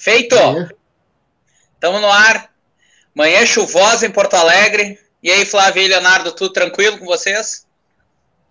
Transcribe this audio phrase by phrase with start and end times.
[0.00, 0.34] Feito!
[1.74, 2.48] Estamos no ar.
[3.14, 4.98] Manhã chuvosa em Porto Alegre.
[5.22, 7.66] E aí, Flávio e Leonardo, tudo tranquilo com vocês?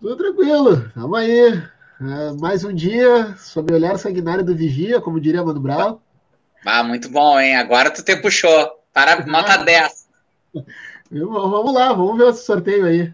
[0.00, 0.88] Tudo tranquilo.
[0.94, 1.60] Vamos aí.
[2.00, 6.00] É, mais um dia sob o olhar sanguinário do Vigia, como diria Mano Brau.
[6.64, 7.56] Ah, muito bom, hein?
[7.56, 8.78] Agora tu te puxou.
[8.92, 10.06] Para nota 10.
[11.10, 13.12] Vamos lá, vamos ver esse sorteio aí.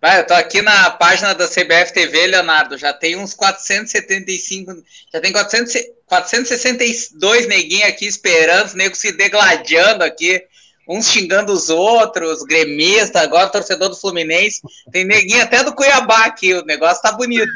[0.00, 2.78] Vai, eu tô aqui na página da CBF TV, Leonardo.
[2.78, 4.72] Já tem uns 475.
[5.12, 5.74] Já tem 400,
[6.06, 10.42] 462 neguinhos aqui esperando, os negros se degladiando aqui.
[10.88, 14.62] Uns xingando os outros, gremista, agora torcedor do Fluminense.
[14.90, 17.52] Tem neguinho até do Cuiabá aqui, o negócio tá bonito.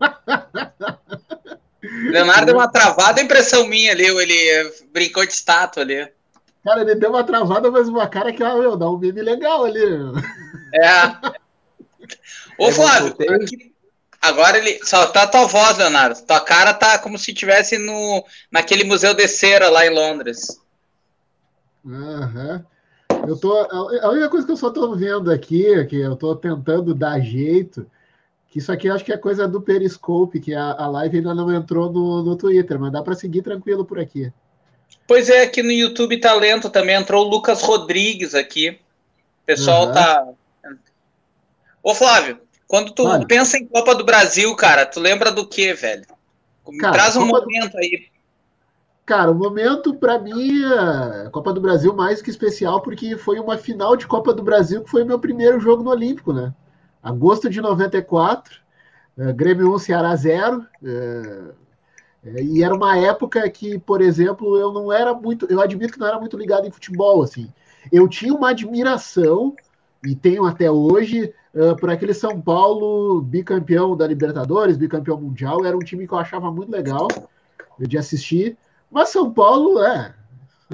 [2.10, 6.08] Leonardo deu uma travada, impressão minha ali, ele brincou de estátua ali.
[6.64, 9.64] Cara, ele deu uma travada, mas uma cara que, ah, meu, dá um meme legal
[9.64, 9.80] ali.
[10.74, 11.38] É.
[12.58, 13.16] Ô, Flávio,
[14.20, 14.80] agora ele.
[14.84, 16.20] Só tá a tua voz, Leonardo.
[16.22, 20.60] Tua cara tá como se estivesse no, naquele museu de cera lá em Londres.
[21.86, 22.64] Aham.
[23.26, 23.54] Eu tô.
[23.56, 27.86] A única coisa que eu só tô vendo aqui, que eu tô tentando dar jeito,
[28.48, 31.52] que isso aqui acho que é coisa do Periscope, que a, a live ainda não
[31.52, 34.32] entrou no, no Twitter, mas dá para seguir tranquilo por aqui.
[35.06, 38.70] Pois é, aqui no YouTube Talento também entrou o Lucas Rodrigues aqui.
[38.70, 39.92] O pessoal uhum.
[39.92, 40.28] tá
[41.88, 43.26] Ô, Flávio, quando tu vale.
[43.26, 46.04] pensa em Copa do Brasil, cara, tu lembra do que, velho?
[46.78, 47.78] Cara, Traz um Copa momento do...
[47.78, 48.08] aí.
[49.06, 53.56] Cara, o momento para mim é Copa do Brasil mais que especial porque foi uma
[53.56, 56.52] final de Copa do Brasil que foi o meu primeiro jogo no Olímpico, né?
[57.02, 58.60] Agosto de 94,
[59.16, 60.66] é, Grêmio 1, Ceará 0.
[60.84, 61.40] É,
[62.22, 66.00] é, e era uma época que, por exemplo, eu não era muito, eu admito que
[66.00, 67.50] não era muito ligado em futebol, assim.
[67.90, 69.56] Eu tinha uma admiração
[70.04, 75.64] e tenho até hoje uh, por aquele São Paulo bicampeão da Libertadores, bicampeão mundial.
[75.64, 77.08] Era um time que eu achava muito legal
[77.78, 78.56] de assistir.
[78.90, 80.14] Mas São Paulo é,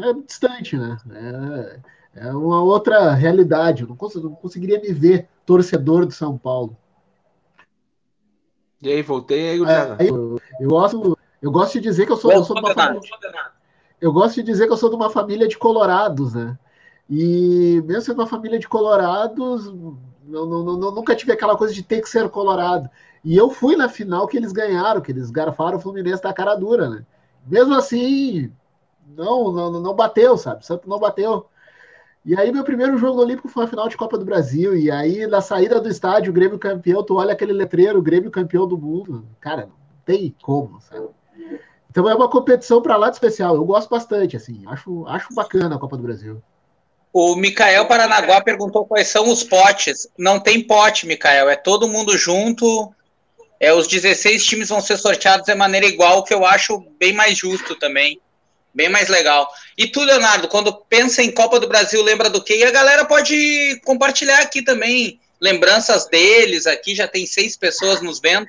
[0.00, 0.96] é distante, né?
[2.14, 3.82] É, é uma outra realidade.
[3.82, 6.76] Eu não, cons não conseguiria me ver torcedor do São Paulo.
[8.80, 12.30] E aí, voltei aí, é, eu, eu, gosto, eu gosto de dizer que eu sou,
[12.30, 13.00] eu sou de uma família.
[14.00, 16.58] Eu gosto de dizer que eu sou de uma família de colorados, né?
[17.08, 19.72] E mesmo sendo uma família de colorados,
[20.26, 22.88] não, não, nunca tive aquela coisa de ter que ser colorado.
[23.24, 26.54] E eu fui na final que eles ganharam, que eles garfaram o Fluminense da cara
[26.54, 27.04] dura, né?
[27.46, 28.52] Mesmo assim,
[29.06, 30.62] não, não, não bateu, sabe?
[30.62, 31.46] O Santos não bateu.
[32.24, 34.74] E aí, meu primeiro jogo olímpico foi a final de Copa do Brasil.
[34.74, 38.66] E aí, na saída do estádio, o Grêmio campeão, tu olha aquele letreiro, Grêmio campeão
[38.66, 39.26] do mundo.
[39.40, 41.08] Cara, não tem como, sabe?
[41.90, 43.54] Então é uma competição para lá de especial.
[43.54, 44.62] Eu gosto bastante, assim.
[44.66, 46.42] Acho, acho bacana a Copa do Brasil.
[47.16, 50.08] O Micael Paranaguá perguntou quais são os potes.
[50.18, 51.48] Não tem pote, Micael.
[51.48, 52.92] É todo mundo junto.
[53.60, 57.38] É, os 16 times vão ser sorteados de maneira igual, que eu acho bem mais
[57.38, 58.20] justo também.
[58.74, 59.48] Bem mais legal.
[59.78, 62.56] E tu, Leonardo, quando pensa em Copa do Brasil, lembra do quê?
[62.56, 66.66] E a galera pode compartilhar aqui também lembranças deles.
[66.66, 68.48] Aqui já tem seis pessoas nos vendo.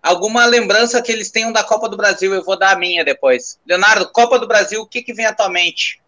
[0.00, 3.58] Alguma lembrança que eles tenham da Copa do Brasil, eu vou dar a minha depois.
[3.66, 6.03] Leonardo, Copa do Brasil, o que, que vem atualmente?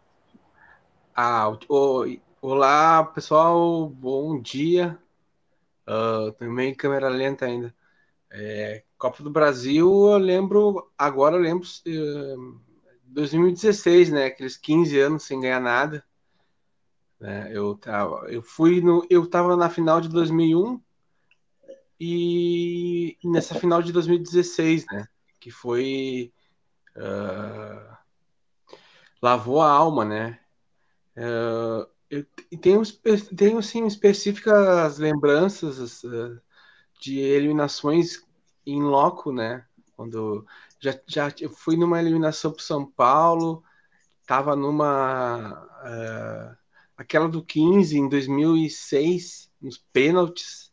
[1.19, 2.05] Ah, o,
[2.43, 4.99] olá, pessoal, bom dia.
[5.89, 7.75] Uh, também câmera lenta ainda.
[8.31, 12.61] É, Copa do Brasil, eu lembro, agora eu lembro uh,
[13.05, 14.27] 2016, né?
[14.27, 16.05] Aqueles 15 anos sem ganhar nada.
[17.19, 19.07] Né, eu, tava, eu fui no.
[19.09, 20.79] Eu tava na final de 2001
[21.99, 25.09] e nessa final de 2016, né?
[25.41, 26.31] Que foi.
[26.95, 27.97] Uh,
[29.23, 30.41] lavou a alma, né?
[31.17, 32.25] Uh, eu
[32.61, 32.83] tenho,
[33.37, 36.41] tenho assim, específicas lembranças uh,
[37.01, 38.23] de eliminações
[38.67, 39.65] em loco, né?
[39.97, 40.47] Quando
[40.79, 43.63] já, já eu fui numa eliminação para São Paulo,
[44.21, 45.67] estava numa.
[45.85, 46.57] Uh,
[46.97, 50.71] aquela do 15 em 2006, nos pênaltis.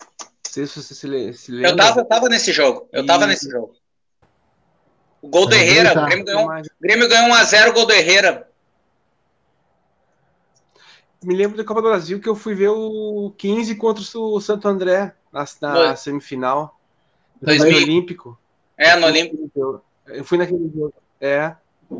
[0.00, 1.70] Não sei se você se, se lembra.
[1.70, 2.88] Eu tava, eu tava nesse jogo.
[2.92, 3.06] Eu e...
[3.06, 3.74] tava nesse jogo.
[5.20, 5.92] O gol do Herrera.
[5.92, 6.48] O Grêmio ganhou,
[6.80, 8.49] Grêmio ganhou 1x0 o gol do Herrera
[11.22, 14.66] me lembro da Copa do Brasil que eu fui ver o 15 contra o Santo
[14.66, 16.78] André na, na semifinal.
[17.40, 17.76] No 2000.
[17.76, 18.38] Olímpico.
[18.76, 19.82] É, no Olímpico.
[20.06, 20.94] Eu fui naquele jogo.
[21.20, 21.54] É.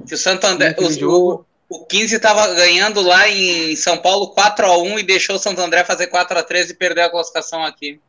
[0.07, 0.75] Que o Santo André.
[1.03, 5.85] O, o 15 estava ganhando lá em São Paulo 4x1 e deixou o Santo André
[5.85, 8.01] fazer 4x3 e perder a classificação aqui.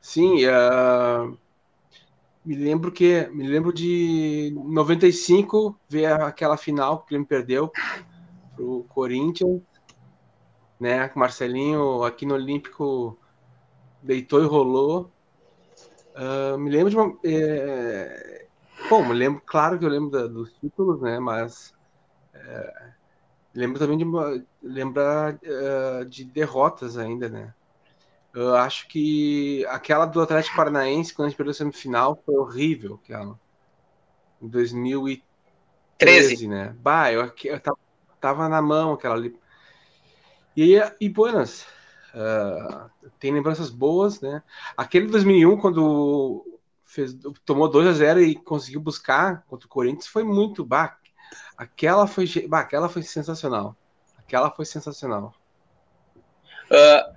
[0.00, 1.36] Sim, uh,
[2.42, 7.70] me lembro que me lembro de 95 ver aquela final que o Grêmio perdeu
[8.58, 9.62] pro Corinthians,
[10.80, 11.10] né?
[11.14, 13.16] Marcelinho aqui no Olímpico
[14.02, 15.12] deitou e rolou.
[16.16, 17.16] Uh, me lembro de uma.
[17.24, 18.46] É,
[18.88, 21.18] Bom, lembro, claro que eu lembro da, dos títulos, né?
[21.18, 21.74] Mas
[22.32, 22.90] é,
[23.54, 24.04] lembro também de
[24.62, 27.54] lembrar uh, de derrotas ainda, né?
[28.34, 33.00] Eu acho que aquela do Atlético Paranaense, quando a gente perdeu a semifinal, foi horrível,
[33.02, 33.38] aquela.
[34.40, 36.48] Em 2013, 13.
[36.48, 36.74] né?
[36.78, 37.78] Bah, eu, eu tava,
[38.20, 39.34] tava na mão aquela ali.
[40.56, 41.66] E, e Buenas,
[42.14, 44.42] uh, tem lembranças boas, né?
[44.76, 46.44] Aquele 2001, quando
[46.84, 50.64] fez, tomou 2 a 0 e conseguiu buscar contra o Corinthians, foi muito.
[50.64, 50.96] Bah,
[51.56, 53.76] aquela foi, bah, aquela foi sensacional.
[54.18, 55.34] Aquela foi sensacional.
[56.70, 57.16] Uh,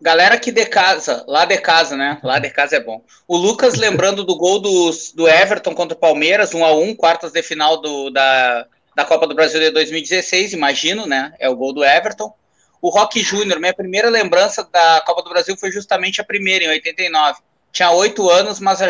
[0.00, 2.18] galera aqui de casa, lá de casa, né?
[2.22, 3.04] Lá de casa é bom.
[3.26, 7.32] O Lucas lembrando do gol do, do Everton contra o Palmeiras, 1 a 1 quartas
[7.32, 8.66] de final do, da,
[8.98, 11.32] da Copa do Brasil de 2016, imagino, né?
[11.38, 12.34] É o gol do Everton.
[12.82, 16.68] O Rock Júnior, minha primeira lembrança da Copa do Brasil foi justamente a primeira, em
[16.68, 17.38] 89.
[17.70, 18.80] Tinha oito anos, mas,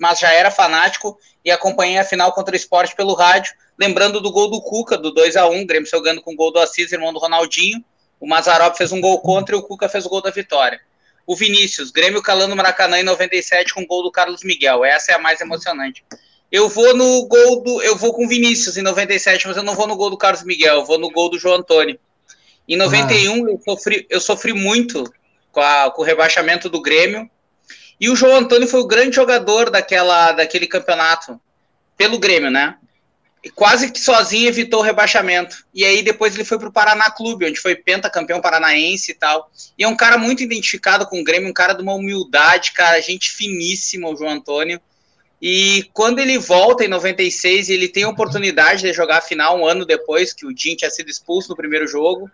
[0.00, 4.32] mas já era fanático e acompanhei a final contra o esporte pelo rádio, lembrando do
[4.32, 7.12] gol do Cuca, do 2 a 1 Grêmio jogando com o gol do Assis, irmão
[7.12, 7.84] do Ronaldinho.
[8.18, 10.80] O Mazarop fez um gol contra e o Cuca fez o gol da vitória.
[11.26, 14.82] O Vinícius, Grêmio calando Maracanã em 97 com o gol do Carlos Miguel.
[14.82, 16.02] Essa é a mais emocionante.
[16.50, 17.82] Eu vou no gol do.
[17.82, 20.42] Eu vou com o Vinícius em 97, mas eu não vou no gol do Carlos
[20.42, 21.98] Miguel, eu vou no gol do João Antônio.
[22.66, 23.50] Em 91, ah.
[23.50, 25.04] eu, sofri, eu sofri muito
[25.50, 27.28] com, a, com o rebaixamento do Grêmio.
[28.00, 31.40] E o João Antônio foi o grande jogador daquela, daquele campeonato,
[31.96, 32.76] pelo Grêmio, né?
[33.42, 35.64] E quase que sozinho evitou o rebaixamento.
[35.74, 39.50] E aí depois ele foi para o Paraná Clube, onde foi pentacampeão paranaense e tal.
[39.76, 43.00] E é um cara muito identificado com o Grêmio, um cara de uma humildade, cara,
[43.00, 44.80] gente finíssima, o João Antônio.
[45.40, 49.66] E quando ele volta em 96, ele tem a oportunidade de jogar a final um
[49.66, 52.28] ano depois que o Jim tinha sido expulso no primeiro jogo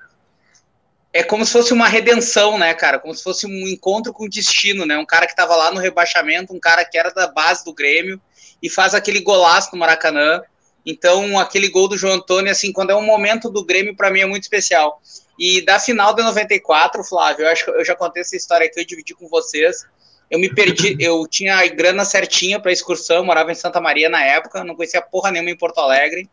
[1.15, 2.99] é como se fosse uma redenção, né, cara?
[2.99, 4.99] Como se fosse um encontro com o destino, né?
[4.99, 8.21] Um cara que estava lá no rebaixamento, um cara que era da base do Grêmio
[8.61, 10.43] e faz aquele golaço no Maracanã.
[10.85, 14.21] Então, aquele gol do João Antônio, assim, quando é um momento do Grêmio, para mim
[14.21, 15.01] é muito especial.
[15.39, 18.81] E da final de 94, Flávio, eu acho que eu já contei essa história aqui,
[18.81, 19.87] eu dividi com vocês.
[20.31, 24.23] Eu me perdi, eu tinha a grana certinha para excursão, morava em Santa Maria na
[24.23, 26.29] época, não conhecia porra nenhuma em Porto Alegre.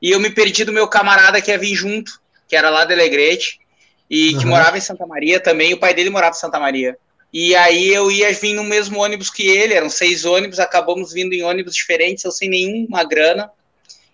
[0.00, 2.94] E eu me perdi do meu camarada que ia vir junto, que era lá de
[2.94, 3.60] Alegrete
[4.08, 4.48] e que uhum.
[4.48, 6.96] morava em Santa Maria também, o pai dele morava em Santa Maria.
[7.32, 11.32] E aí eu ia vir no mesmo ônibus que ele, eram seis ônibus, acabamos vindo
[11.32, 13.50] em ônibus diferentes, eu sem nenhuma grana.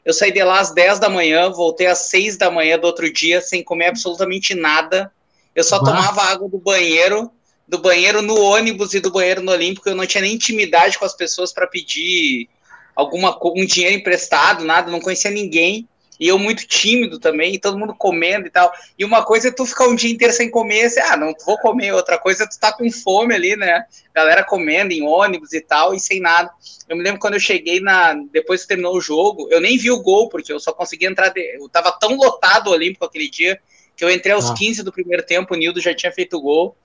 [0.04, 3.10] Eu saí de lá às 10 da manhã, voltei às 6 da manhã do outro
[3.10, 5.10] dia, sem comer absolutamente nada.
[5.54, 5.90] Eu só Nossa.
[5.90, 7.32] tomava água do banheiro,
[7.66, 9.88] do banheiro no ônibus e do banheiro no Olímpico.
[9.88, 12.48] Eu não tinha nem intimidade com as pessoas para pedir
[12.94, 15.86] alguma um dinheiro emprestado, nada, não conhecia ninguém
[16.18, 18.72] e eu muito tímido também, e todo mundo comendo e tal.
[18.98, 21.58] E uma coisa é tu ficar um dia inteiro sem comer, assim, ah, não vou
[21.58, 21.92] comer.
[21.92, 23.84] Outra coisa é tu tá com fome ali, né?
[24.14, 26.50] Galera comendo em ônibus e tal, e sem nada.
[26.88, 28.14] Eu me lembro quando eu cheguei na.
[28.32, 31.28] Depois que terminou o jogo, eu nem vi o gol, porque eu só consegui entrar.
[31.28, 33.60] De, eu tava tão lotado o Olímpico aquele dia
[33.94, 34.54] que eu entrei aos ah.
[34.54, 36.76] 15 do primeiro tempo, o Nildo já tinha feito o gol.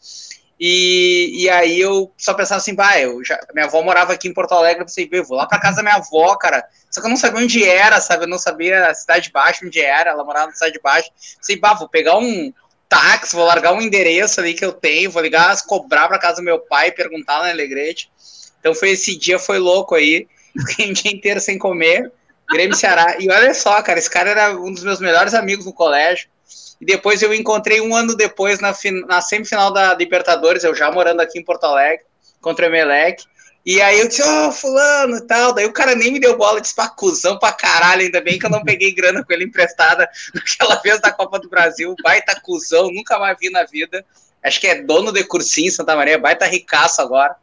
[0.64, 4.34] E, e aí eu só pensava assim, vai, eu já, minha avó morava aqui em
[4.34, 6.64] Porto Alegre, pensei, eu vou lá pra casa da minha avó, cara.
[6.92, 8.26] Só que eu não sabia onde era, sabe?
[8.26, 11.10] Eu não sabia a cidade baixa onde era, ela morava na cidade baixa.
[11.38, 12.54] Pensei, bah, vou pegar um
[12.88, 16.44] táxi, vou largar um endereço ali que eu tenho, vou ligar, cobrar pra casa do
[16.44, 18.12] meu pai, perguntar na Alegrete.
[18.60, 20.28] Então foi esse dia, foi louco aí.
[20.68, 22.12] Fiquei o dia inteiro sem comer.
[22.52, 23.16] Grêmio Ceará.
[23.20, 26.30] E olha só, cara, esse cara era um dos meus melhores amigos no colégio.
[26.82, 28.76] E depois eu encontrei um ano depois na,
[29.08, 32.04] na semifinal da Libertadores, eu já morando aqui em Porto Alegre,
[32.42, 33.24] contra o Emelec.
[33.64, 35.54] E aí eu disse, ó, oh, fulano e tal.
[35.54, 38.02] Daí o cara nem me deu bola, disse, pá, cuzão pra caralho.
[38.02, 41.48] Ainda bem que eu não peguei grana com ele emprestada naquela vez da Copa do
[41.48, 41.96] Brasil.
[42.02, 44.04] Baita cuzão, nunca mais vi na vida.
[44.44, 47.36] Acho que é dono de cursinho em Santa Maria, baita ricaço agora.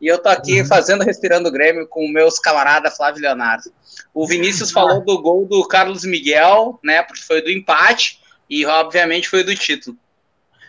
[0.00, 0.66] E eu tô aqui uhum.
[0.66, 3.70] fazendo Respirando Grêmio com meus camaradas Flávio Leonardo.
[4.14, 8.20] O Vinícius falou do gol do Carlos Miguel, né, porque foi do empate.
[8.48, 9.96] E, obviamente, foi do título.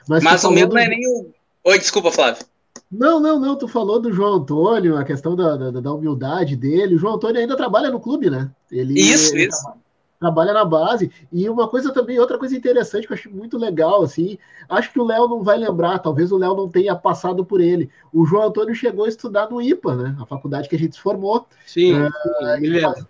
[0.07, 0.74] Mas, Mas o meu do...
[0.74, 1.31] não é nem o.
[1.63, 2.46] Oi, desculpa, Flávio.
[2.91, 3.55] Não, não, não.
[3.55, 6.96] Tu falou do João Antônio, a questão da, da, da humildade dele.
[6.96, 8.50] O João Antônio ainda trabalha no clube, né?
[8.72, 9.62] Ele, isso, ele isso.
[9.62, 9.81] Trabalha,
[10.19, 11.12] trabalha, na base.
[11.31, 14.38] E uma coisa também, outra coisa interessante que eu acho muito legal, assim,
[14.69, 17.89] acho que o Léo não vai lembrar, talvez o Léo não tenha passado por ele.
[18.13, 20.15] O João Antônio chegou a estudar no IPA, né?
[20.22, 21.46] A faculdade que a gente se formou.
[21.65, 23.05] Sim, é, lembro.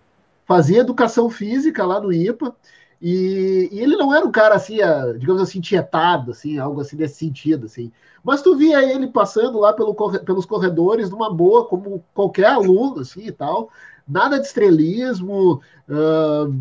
[0.45, 2.55] Fazia educação física lá no IPA.
[3.01, 4.77] E, e, ele não era um cara assim,
[5.19, 7.91] digamos assim, tietado, assim, algo assim nesse sentido, assim.
[8.23, 13.27] Mas tu via ele passando lá pelo, pelos corredores numa boa, como qualquer aluno, assim
[13.27, 13.69] e tal.
[14.07, 15.61] Nada de estrelismo.
[15.87, 16.53] Uh,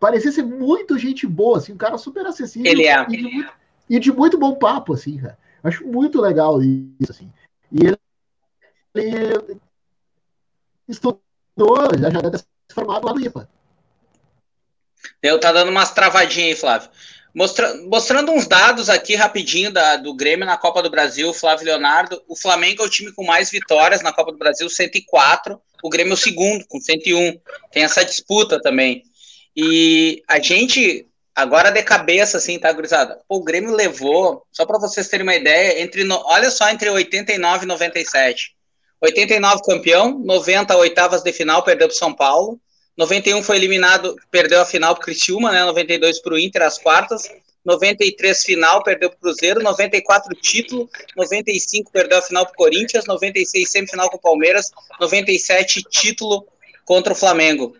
[0.00, 2.70] parecia ser muito gente boa, assim, um cara super acessível.
[2.70, 3.02] Ele é.
[3.08, 3.52] E de muito,
[3.90, 5.38] e de muito bom papo, assim, cara.
[5.62, 7.30] Acho muito legal isso, assim.
[7.70, 7.98] E ele,
[8.94, 9.60] ele
[10.88, 11.20] estudou
[11.98, 13.48] já, já deve ter se formado lá no IPA.
[15.22, 16.90] Eu tá dando umas travadinhas aí, Flávio.
[17.34, 22.22] Mostra, mostrando uns dados aqui rapidinho da, do Grêmio na Copa do Brasil, Flávio Leonardo.
[22.28, 25.58] O Flamengo é o time com mais vitórias na Copa do Brasil, 104.
[25.82, 27.40] O Grêmio é o segundo, com 101.
[27.72, 29.02] Tem essa disputa também.
[29.56, 33.18] E a gente, agora de cabeça, assim, tá, gurizada?
[33.28, 37.68] O Grêmio levou, só para vocês terem uma ideia, entre olha só, entre 89 e
[37.68, 38.54] 97.
[39.00, 42.60] 89 campeão, 90 oitavas de final, perdeu para São Paulo.
[42.96, 45.64] 91 foi eliminado, perdeu a final para o Criciúma, né?
[45.64, 47.22] 92 para o Inter, as quartas.
[47.64, 49.62] 93 final, perdeu para o Cruzeiro.
[49.62, 50.90] 94 título.
[51.16, 53.06] 95 perdeu a final para o Corinthians.
[53.06, 54.70] 96 semifinal com o Palmeiras.
[55.00, 56.46] 97 título
[56.84, 57.74] contra o Flamengo.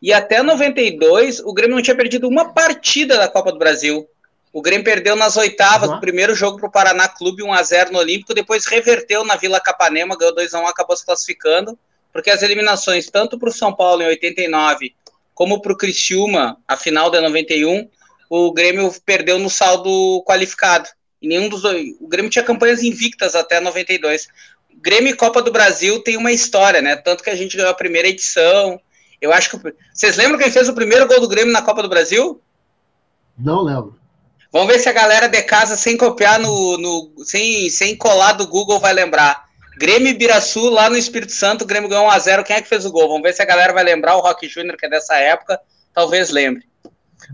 [0.00, 4.06] E até 92 o Grêmio não tinha perdido uma partida da Copa do Brasil.
[4.52, 5.94] O Grêmio perdeu nas oitavas, uhum.
[5.94, 10.14] no primeiro jogo para o Paraná Clube, 1x0 no Olímpico, depois reverteu na Vila Capanema,
[10.14, 11.78] ganhou 2x1, acabou se classificando
[12.12, 14.94] porque as eliminações, tanto para o São Paulo em 89,
[15.34, 17.88] como para o Criciúma, a final de 91,
[18.28, 20.88] o Grêmio perdeu no saldo qualificado.
[21.20, 21.94] E nenhum dos dois.
[22.00, 24.28] O Grêmio tinha campanhas invictas até 92.
[24.72, 26.96] O Grêmio e Copa do Brasil tem uma história, né?
[26.96, 28.80] Tanto que a gente ganhou a primeira edição.
[29.20, 29.74] Eu acho que.
[29.92, 32.40] Vocês lembram quem fez o primeiro gol do Grêmio na Copa do Brasil?
[33.38, 33.96] Não lembro.
[34.50, 36.76] Vamos ver se a galera de casa, sem copiar no.
[36.76, 39.48] no sem, sem colar do Google, vai lembrar.
[39.76, 42.44] Grêmio e Biraçu, lá no Espírito Santo, o Grêmio ganhou 1x0.
[42.44, 43.08] Quem é que fez o gol?
[43.08, 44.16] Vamos ver se a galera vai lembrar.
[44.16, 45.60] O Rock Júnior, que é dessa época,
[45.92, 46.64] talvez lembre.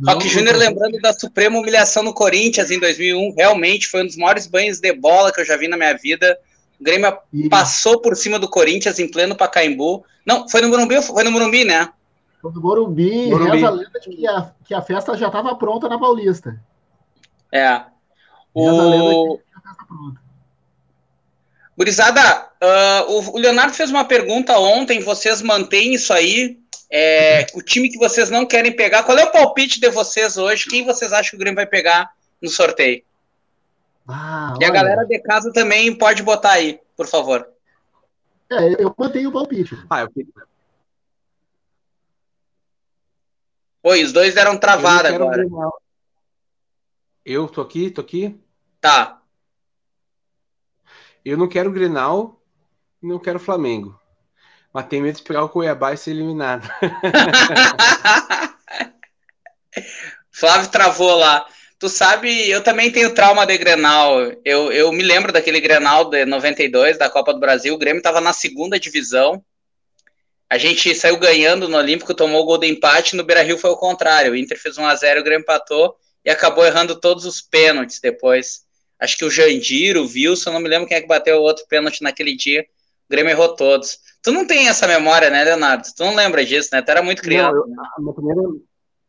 [0.00, 3.34] Não, Rock Júnior lembrando da suprema humilhação no Corinthians em 2001.
[3.36, 6.38] Realmente foi um dos maiores banhos de bola que eu já vi na minha vida.
[6.78, 7.48] O Grêmio e...
[7.48, 10.04] passou por cima do Corinthians em pleno Pacaembu.
[10.24, 11.88] Não, foi no Morumbi, foi no Morumbi, né?
[12.40, 13.50] Foi no Morumbi, Morumbi.
[13.50, 16.60] reza a lenda de que a, que a festa já estava pronta na Paulista.
[17.50, 17.82] É.
[18.54, 19.38] O...
[21.78, 26.58] Gurizada, uh, o Leonardo fez uma pergunta ontem, vocês mantêm isso aí?
[26.90, 30.66] É, o time que vocês não querem pegar, qual é o palpite de vocês hoje?
[30.68, 33.04] Quem vocês acham que o Grêmio vai pegar no sorteio?
[34.08, 37.48] Ah, e a galera de casa também pode botar aí, por favor.
[38.50, 39.78] É, eu mantenho o palpite.
[39.88, 40.08] Ah, eu...
[43.84, 45.46] Oi, os dois deram travada agora.
[47.24, 48.36] Eu tô aqui, tô aqui.
[48.80, 49.17] Tá.
[51.28, 52.40] Eu não quero Grenal
[53.02, 54.00] e não quero Flamengo.
[54.72, 56.66] Mas tenho medo de pegar o Cuiabá e ser eliminado.
[60.32, 61.46] Flávio travou lá.
[61.78, 64.22] Tu sabe, eu também tenho trauma de Grenal.
[64.42, 67.74] Eu, eu me lembro daquele Grenal de 92, da Copa do Brasil.
[67.74, 69.44] O Grêmio estava na segunda divisão.
[70.48, 73.14] A gente saiu ganhando no Olímpico, tomou o gol de empate.
[73.14, 74.32] No Beira Rio foi o contrário.
[74.32, 75.94] O Inter fez 1x0, o Grêmio empatou
[76.24, 78.66] e acabou errando todos os pênaltis depois.
[78.98, 81.64] Acho que o Jandir, o Wilson, não me lembro quem é que bateu o outro
[81.68, 82.62] pênalti naquele dia.
[82.62, 83.98] O Grêmio errou todos.
[84.22, 85.86] Tu não tem essa memória, né, Leonardo?
[85.96, 86.82] Tu não lembra disso, né?
[86.82, 87.52] Tu era muito criança.
[87.52, 87.76] Não, eu, né?
[87.96, 88.42] a, minha primeira,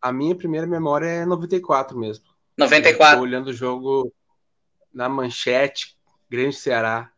[0.01, 2.25] a, minha primeira, memória é 94 mesmo.
[2.57, 3.17] 94.
[3.17, 4.13] Eu olhando o jogo
[4.93, 5.97] na manchete,
[6.29, 7.11] Grande Ceará.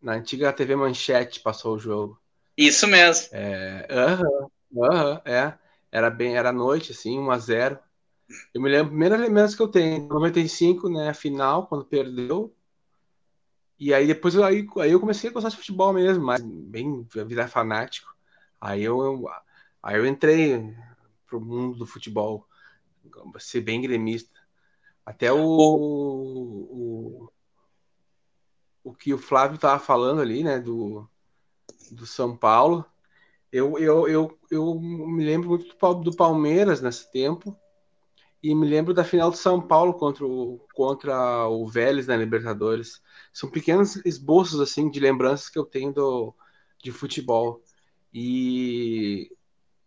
[0.00, 2.20] Na antiga TV Manchete passou o jogo.
[2.56, 3.28] Isso mesmo.
[3.32, 5.54] É, uh -huh, uh -huh, é.
[5.90, 7.78] Era bem, era noite, assim, 1 a 0
[8.52, 12.54] eu me lembro, primeira lembrança que eu tenho, 95, né, final, quando perdeu.
[13.78, 17.06] E aí depois eu, aí, aí eu comecei a gostar de futebol mesmo, mas bem
[17.26, 18.14] virar fanático.
[18.60, 19.28] Aí eu, eu,
[19.82, 20.74] aí eu entrei
[21.26, 22.48] pro mundo do futebol,
[23.38, 24.40] ser bem gremista.
[25.04, 27.32] Até o, o,
[28.82, 31.08] o que o Flávio tava falando ali, né, do,
[31.92, 32.84] do São Paulo.
[33.52, 37.56] Eu, eu, eu, eu me lembro muito do, do Palmeiras nesse tempo
[38.42, 43.02] e me lembro da final do São Paulo contra o, contra o Vélez na Libertadores.
[43.32, 46.34] São pequenos esboços assim de lembranças que eu tenho do,
[46.82, 47.62] de futebol.
[48.12, 49.30] E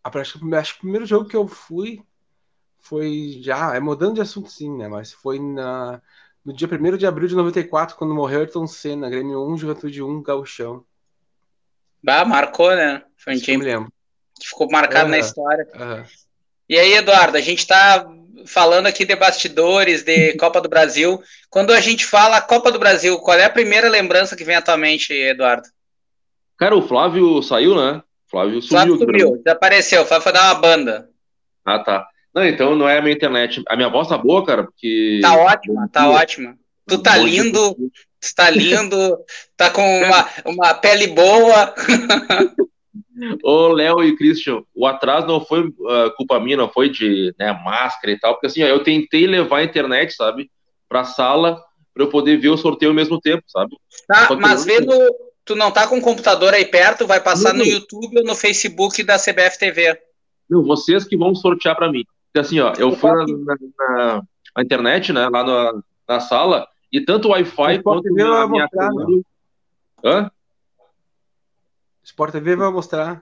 [0.03, 2.03] acho que, acho que o primeiro jogo que eu fui
[2.79, 4.87] foi já, é mudando de assunto sim, né?
[4.87, 6.01] Mas foi na,
[6.43, 10.21] no dia 1 de abril de 94, quando morreu Ayrton Senna, Grêmio 1, Juventude 1,
[10.23, 10.85] Gauchão.
[12.03, 13.03] Bah, marcou, né?
[13.17, 13.65] Foi um time
[14.39, 15.11] que ficou marcado uhum.
[15.11, 15.67] na história.
[15.75, 16.03] Uhum.
[16.67, 18.07] E aí, Eduardo, a gente tá
[18.45, 21.21] falando aqui de bastidores, de Copa do Brasil.
[21.49, 24.61] Quando a gente fala Copa do Brasil, qual é a primeira lembrança que vem à
[24.61, 25.67] tua mente, Eduardo?
[26.57, 28.01] Cara, o Flávio saiu, né?
[28.29, 28.69] Flávio sumiu.
[28.69, 30.05] Flávio sumiu, desapareceu.
[30.05, 31.09] Flávio foi dar uma banda.
[31.65, 32.07] Ah, tá.
[32.33, 33.63] Não, então não é a minha internet.
[33.67, 35.19] A minha voz tá boa, cara, porque.
[35.21, 36.55] Tá ótima, tá ótima.
[36.87, 39.17] Tu tá lindo, tu tá lindo,
[39.55, 41.73] tá com uma, uma pele boa.
[43.43, 47.53] Ô, Léo e Christian, o atraso não foi uh, culpa minha, não foi de né,
[47.63, 50.49] máscara e tal, porque assim, ó, eu tentei levar a internet, sabe,
[50.87, 51.61] pra sala,
[51.93, 53.77] pra eu poder ver o sorteio ao mesmo tempo, sabe?
[54.07, 54.95] Tá, mas vê no,
[55.49, 57.65] Tu não tá com o computador aí perto, vai passar não.
[57.65, 59.99] no YouTube ou no Facebook da CBF TV.
[60.47, 62.05] Não, vocês que vão sortear para mim.
[62.27, 63.25] Porque assim, ó, eu fui na,
[63.79, 64.21] na,
[64.55, 68.63] na internet, né, lá na, na sala, e tanto o Wi-Fi quanto TV a minha
[68.65, 69.21] mostrar, câmera...
[70.05, 70.31] Hã?
[72.09, 73.21] Sport TV vai mostrar.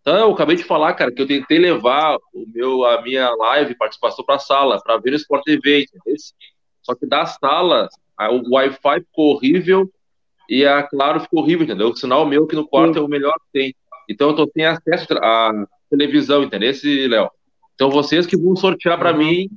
[0.00, 3.76] Então, eu acabei de falar, cara, que eu tentei levar o meu, a minha live,
[3.76, 6.16] participação para a sala, para ver o Sport TV, entendeu?
[6.82, 7.88] Só que da sala,
[8.18, 9.90] o Wi-Fi ficou horrível
[10.48, 11.90] e a Claro ficou horrível, entendeu?
[11.90, 13.00] O sinal meu aqui no quarto Sim.
[13.00, 13.74] é o melhor que tem.
[14.08, 15.52] Então eu tô sem acesso à
[15.88, 16.72] televisão, entendeu,
[17.08, 17.30] Léo?
[17.74, 19.18] Então vocês que vão sortear para uhum.
[19.18, 19.50] mim,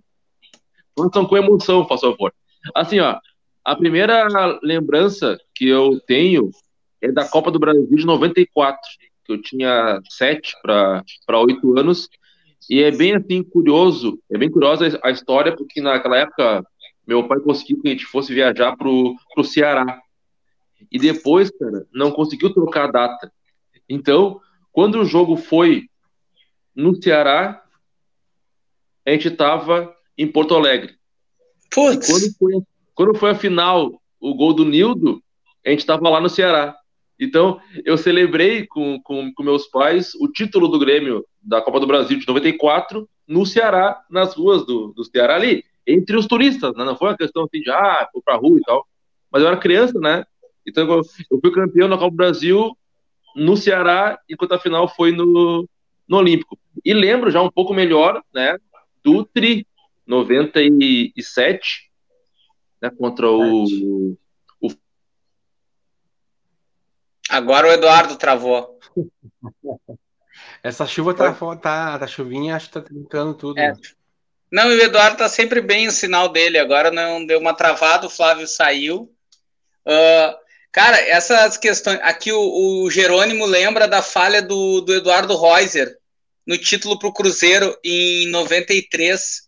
[0.99, 2.33] estão com emoção, por favor.
[2.75, 3.17] Assim, ó,
[3.65, 4.27] a primeira
[4.61, 6.51] lembrança que eu tenho
[7.03, 8.79] é da Copa do Brasil de 94,
[9.25, 11.03] que eu tinha sete para
[11.41, 12.09] oito anos,
[12.69, 16.65] e é bem assim curioso, é bem curiosa a história, porque naquela época
[17.05, 19.99] meu pai conseguiu que a gente fosse viajar pro, pro Ceará.
[20.89, 23.31] E depois, cara, não conseguiu trocar a data.
[23.89, 24.39] Então,
[24.71, 25.89] quando o jogo foi
[26.73, 27.61] no Ceará,
[29.05, 30.95] a gente tava em Porto Alegre.
[31.69, 32.07] Putz.
[32.07, 32.53] Quando foi,
[32.95, 35.21] quando foi a final, o gol do Nildo,
[35.65, 36.73] a gente tava lá no Ceará.
[37.19, 41.87] Então, eu celebrei com, com, com, meus pais o título do Grêmio da Copa do
[41.87, 46.83] Brasil de 94 no Ceará, nas ruas do, do Ceará ali, entre os turistas, né?
[46.83, 48.85] Não foi uma questão assim de, ah, vou pra rua e tal.
[49.31, 50.25] Mas eu era criança, né?
[50.65, 51.03] Então, eu,
[51.39, 52.75] fui campeão da Copa do Brasil
[53.35, 55.67] no Ceará, enquanto a final foi no,
[56.07, 56.57] no Olímpico.
[56.83, 58.57] E lembro já um pouco melhor, né,
[59.03, 59.67] do Tri,
[60.05, 61.89] 97,
[62.81, 64.17] né, contra o,
[67.33, 68.79] Agora o Eduardo travou.
[70.61, 73.59] Essa chuva tá, tá, tá chuvinha, acho que tá trincando tudo.
[73.59, 73.73] É.
[74.51, 76.59] Não, e o Eduardo tá sempre bem o sinal dele.
[76.59, 79.11] Agora não deu uma travada, o Flávio saiu.
[79.83, 80.37] Uh,
[80.71, 81.99] cara, essas questões.
[82.03, 85.91] Aqui o, o, Jerônimo lembra da falha do, do Eduardo Reuser
[86.45, 89.41] no título para o Cruzeiro em 93.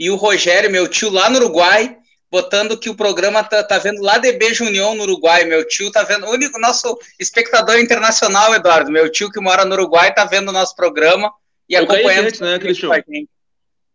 [0.00, 1.96] E o Rogério, meu tio, lá no Uruguai,
[2.30, 5.44] botando que o programa tá, tá vendo lá de Beijo União no Uruguai.
[5.44, 8.90] Meu tio tá vendo, o único nosso espectador internacional, Eduardo.
[8.90, 11.32] Meu tio que mora no Uruguai tá vendo o nosso programa
[11.68, 12.26] e eu acompanhando.
[12.26, 12.90] Antes, né, Cristian?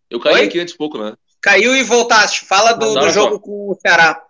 [0.09, 0.45] Eu caí Oi?
[0.45, 1.13] aqui antes pouco, né?
[1.41, 2.45] Caiu e voltaste.
[2.45, 3.39] Fala do, do jogo só.
[3.39, 4.23] com o Ceará.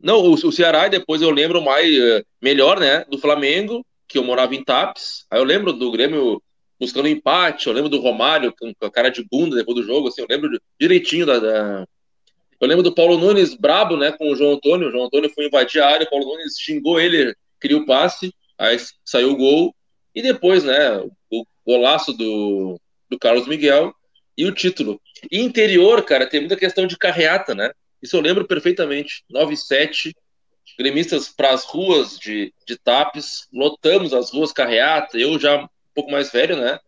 [0.00, 4.18] Não, o, o Ceará, e depois eu lembro mais, uh, melhor, né, do Flamengo, que
[4.18, 5.24] eu morava em Tapes.
[5.30, 6.42] Aí eu lembro do Grêmio
[6.78, 10.20] buscando empate, eu lembro do Romário com a cara de bunda depois do jogo, assim,
[10.20, 11.86] eu lembro direitinho da, da
[12.62, 14.88] eu lembro do Paulo Nunes brabo, né, com o João Antônio.
[14.88, 18.32] O João Antônio foi invadir a área, o Paulo Nunes xingou ele, queria o passe,
[18.56, 19.74] aí saiu o gol.
[20.14, 20.96] E depois, né,
[21.28, 23.92] o golaço do, do Carlos Miguel
[24.38, 25.00] e o título.
[25.28, 27.72] E interior, cara, tem muita questão de carreata, né?
[28.00, 29.24] Isso eu lembro perfeitamente.
[29.28, 30.14] 9 7,
[30.78, 35.18] gremistas para as ruas de, de Tapes, lotamos as ruas carreata.
[35.18, 36.78] Eu já um pouco mais velho, né?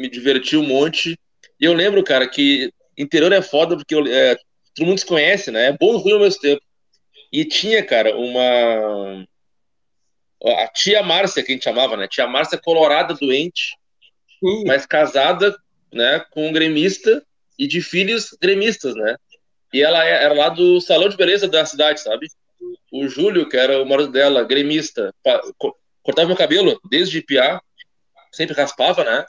[0.00, 1.16] Me diverti um monte.
[1.60, 4.36] E eu lembro, cara, que interior é foda porque eu, é,
[4.74, 5.68] todo mundo se conhece, né?
[5.68, 6.62] É bom e ruim ao mesmo tempo.
[7.32, 9.26] E tinha, cara, uma.
[10.44, 12.08] A tia Márcia, que a gente chamava, né?
[12.08, 13.76] Tia Márcia colorada, doente,
[14.66, 15.56] mas casada
[15.92, 17.24] né, com um gremista
[17.58, 19.16] e de filhos gremistas, né?
[19.72, 22.26] E ela é, era lá do salão de beleza da cidade, sabe?
[22.90, 25.14] O Júlio, que era o marido dela, gremista,
[26.02, 27.60] cortava meu cabelo desde piá,
[28.32, 29.24] sempre raspava, né?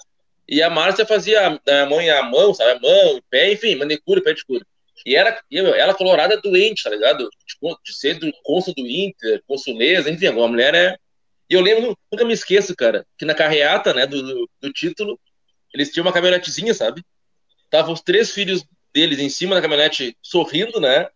[0.47, 2.71] E a Márcia fazia a mãe a mão, sabe?
[2.71, 4.65] A mão, pé, enfim, manicure, pedicure.
[5.05, 7.29] E era, ela colorada doente, tá ligado?
[7.45, 10.97] De, de ser do cônsul do Inter, consuleza, enfim, a mulher é.
[11.49, 15.19] E eu lembro, nunca me esqueço, cara, que na carreata, né, do, do, do título,
[15.73, 17.03] eles tinham uma caminhonetezinha, sabe?
[17.69, 18.63] Tava os três filhos
[18.93, 21.09] deles em cima da caminhonete sorrindo, né?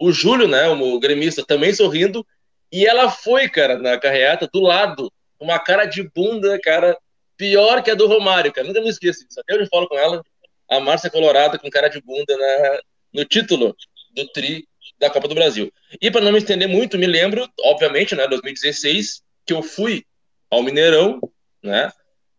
[0.00, 2.26] O Júlio, né, o gremista, também sorrindo.
[2.72, 6.96] E ela foi, cara, na carreata, do lado, uma cara de bunda, cara,
[7.36, 8.66] pior que a do Romário, cara.
[8.66, 9.40] Nunca me esqueço disso.
[9.40, 10.22] Até hoje eu falo com ela,
[10.70, 12.80] a Márcia Colorado com cara de bunda na,
[13.12, 13.76] no título
[14.12, 14.68] do Tri
[14.98, 15.72] da Copa do Brasil.
[16.00, 20.04] E para não me estender muito, me lembro, obviamente, né, 2016, que eu fui
[20.50, 21.20] ao Mineirão,
[21.62, 21.90] né?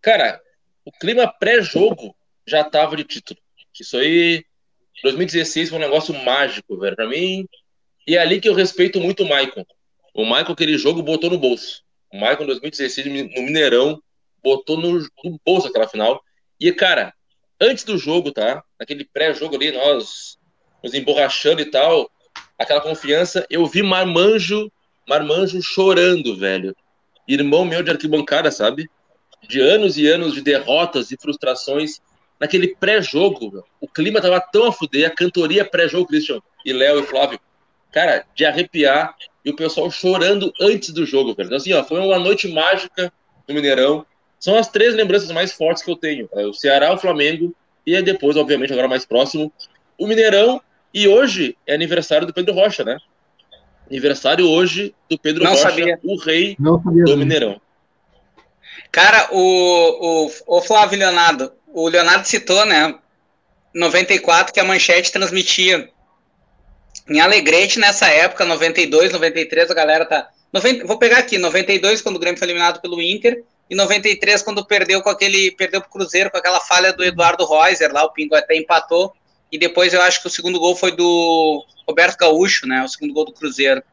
[0.01, 0.39] Cara,
[0.85, 3.39] o clima pré-jogo já tava de título.
[3.79, 4.45] Isso aí,
[5.03, 7.47] 2016 foi um negócio mágico, velho, para mim.
[8.07, 9.65] E é ali que eu respeito muito o Maicon.
[10.13, 11.83] O Maicon, aquele jogo, botou no bolso.
[12.11, 14.01] O Maicon, 2016, no Mineirão,
[14.43, 16.21] botou no, no bolso aquela final.
[16.59, 17.13] E, cara,
[17.59, 18.63] antes do jogo, tá?
[18.79, 20.37] Naquele pré-jogo ali, nós
[20.83, 22.09] nos emborrachando e tal,
[22.57, 23.45] aquela confiança.
[23.49, 24.71] Eu vi Marmanjo,
[25.07, 26.75] Marmanjo chorando, velho.
[27.27, 28.89] Irmão meu de arquibancada, sabe?
[29.47, 31.99] De anos e anos de derrotas e frustrações.
[32.39, 37.03] Naquele pré-jogo, o clima tava tão a fuder, a cantoria pré-jogo, Christian, e Léo e
[37.03, 37.39] Flávio.
[37.91, 39.15] Cara, de arrepiar.
[39.43, 41.47] e o pessoal chorando antes do jogo, velho.
[41.47, 43.11] Então, assim, ó, foi uma noite mágica
[43.47, 44.05] no Mineirão.
[44.39, 46.29] São as três lembranças mais fortes que eu tenho.
[46.33, 49.51] É o Ceará, o Flamengo e depois, obviamente, agora mais próximo,
[49.97, 50.61] o Mineirão.
[50.93, 52.97] E hoje é aniversário do Pedro Rocha, né?
[53.89, 55.99] Aniversário hoje do Pedro Não Rocha, sabia.
[56.03, 57.03] o rei Não sabia.
[57.03, 57.59] do Mineirão.
[58.91, 62.95] Cara, o, o, o Flávio Leonardo, o Leonardo citou, né?
[63.73, 65.89] 94 que a Manchete transmitia
[67.09, 70.29] em Alegrete nessa época, 92, 93, a galera tá.
[70.53, 74.65] 90, vou pegar aqui, 92, quando o Grêmio foi eliminado pelo Inter, e 93, quando
[74.65, 75.51] perdeu com aquele.
[75.51, 79.13] Perdeu pro Cruzeiro com aquela falha do Eduardo Reuser lá, o Pingo até empatou.
[79.51, 82.83] E depois eu acho que o segundo gol foi do Roberto Gaúcho, né?
[82.83, 83.83] O segundo gol do Cruzeiro.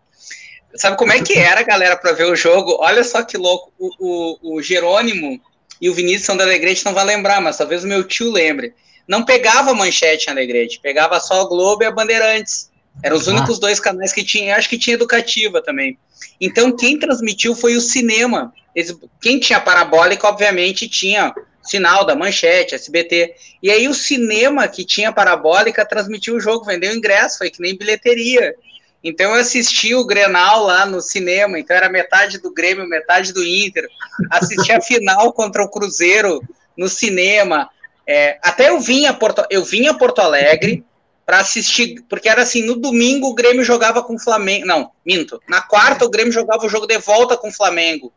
[0.76, 2.76] Sabe como é que era, galera, para ver o jogo?
[2.80, 3.72] Olha só que louco.
[3.78, 5.40] O, o, o Jerônimo
[5.80, 8.74] e o Vinícius são da Alegrete, não vai lembrar, mas talvez o meu tio lembre.
[9.06, 12.70] Não pegava manchete em Alegrete, pegava só o Globo e a Bandeirantes.
[13.02, 13.32] Eram os Ah.
[13.32, 15.98] únicos dois canais que tinha, acho que tinha educativa também.
[16.40, 18.52] Então quem transmitiu foi o cinema.
[18.74, 21.32] Eles- quem tinha parabólica, obviamente, tinha
[21.68, 23.34] sinal da manchete, SBT.
[23.62, 27.76] E aí o cinema que tinha parabólica transmitiu o jogo, vendeu ingresso, foi que nem
[27.76, 28.54] bilheteria.
[29.02, 33.44] Então eu assisti o Grenal lá no cinema, então era metade do Grêmio, metade do
[33.44, 33.88] Inter.
[34.30, 36.42] Assisti a final contra o Cruzeiro
[36.76, 37.70] no cinema.
[38.06, 40.84] É, até eu vim a Porto, eu vim a Porto Alegre
[41.24, 45.40] para assistir, porque era assim, no domingo o Grêmio jogava com o Flamengo, não, minto.
[45.46, 48.12] Na quarta o Grêmio jogava o jogo de volta com o Flamengo.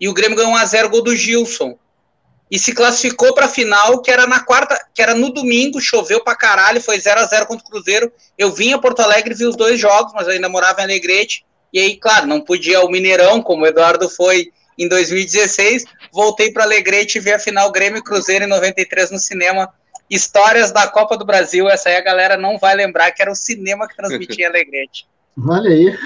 [0.00, 1.78] E o Grêmio ganhou 1 a 0 gol do Gilson.
[2.50, 6.22] E se classificou para a final, que era na quarta, que era no domingo, choveu
[6.24, 8.12] pra caralho, foi 0 a 0 contra o Cruzeiro.
[8.36, 10.84] Eu vim a Porto Alegre e vi os dois jogos, mas eu ainda morava em
[10.84, 11.44] Alegrete.
[11.72, 15.84] E aí, claro, não podia ao Mineirão, como o Eduardo foi em 2016.
[16.12, 19.72] Voltei para Alegrete e vi a final Grêmio e Cruzeiro em 93 no cinema.
[20.10, 23.36] Histórias da Copa do Brasil, essa aí a galera não vai lembrar que era o
[23.36, 25.06] cinema que transmitia Alegrete.
[25.46, 25.96] Olha aí.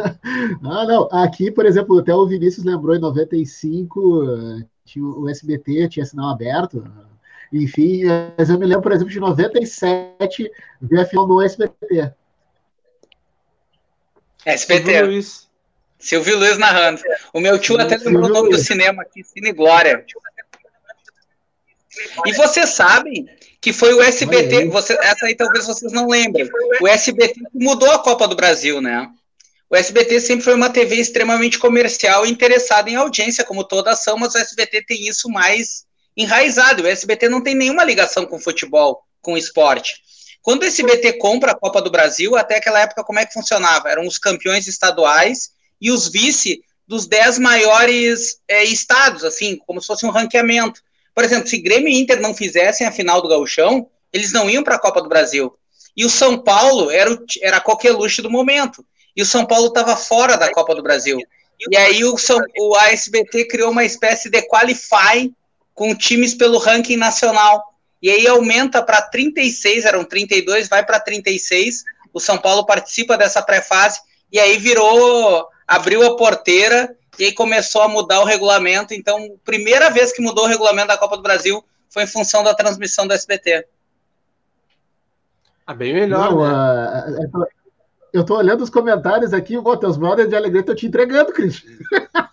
[0.64, 1.08] ah, não.
[1.12, 6.30] Aqui, por exemplo, até o Vinícius lembrou em 95, eh, tinha o SBT, tinha sinal
[6.30, 6.84] aberto.
[7.52, 8.02] Enfim,
[8.36, 10.50] mas eu me lembro, por exemplo, de 97,
[10.80, 12.12] ver a final no SBT.
[14.44, 14.84] SBT.
[14.84, 15.48] Silvio Luiz.
[15.98, 17.00] Silvio Luiz narrando.
[17.32, 20.04] O meu tio até Silvio lembrou o nome do cinema aqui, Cine Glória.
[22.26, 23.28] E vocês sabem
[23.60, 26.50] que foi o SBT, você, essa aí talvez vocês não lembrem,
[26.80, 29.08] o SBT que mudou a Copa do Brasil, né?
[29.72, 34.18] O SBT sempre foi uma TV extremamente comercial e interessada em audiência, como toda ação,
[34.18, 36.82] mas o SBT tem isso mais enraizado.
[36.82, 39.94] O SBT não tem nenhuma ligação com futebol, com esporte.
[40.42, 43.88] Quando o SBT compra a Copa do Brasil, até aquela época, como é que funcionava?
[43.88, 49.86] Eram os campeões estaduais e os vice dos dez maiores é, estados, assim, como se
[49.86, 50.82] fosse um ranqueamento.
[51.14, 54.62] Por exemplo, se Grêmio e Inter não fizessem a final do Gauchão, eles não iam
[54.62, 55.50] para a Copa do Brasil.
[55.96, 57.62] E o São Paulo era, o, era
[58.22, 58.84] do momento.
[59.16, 61.18] E o São Paulo estava fora da Copa do Brasil.
[61.70, 65.32] E aí o, São, o ASBT criou uma espécie de qualify
[65.74, 67.62] com times pelo ranking nacional.
[68.00, 71.84] E aí aumenta para 36, eram 32, vai para 36.
[72.12, 77.82] O São Paulo participa dessa pré-fase e aí virou, abriu a porteira e aí começou
[77.82, 78.92] a mudar o regulamento.
[78.92, 82.54] Então, primeira vez que mudou o regulamento da Copa do Brasil foi em função da
[82.54, 83.66] transmissão do SBT.
[85.66, 87.46] Ah, bem melhor, Não, né?
[88.12, 91.70] Eu tô olhando os comentários aqui, pô, teus brothers de alegria estão te entregando, Cristian.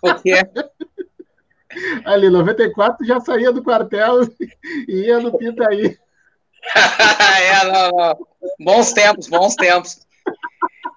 [0.00, 0.34] Porque
[2.04, 4.28] Ali, 94 já saía do quartel
[4.88, 5.96] e ia no Pintaí.
[6.76, 8.26] é, não, não.
[8.58, 10.00] Bons tempos, bons tempos.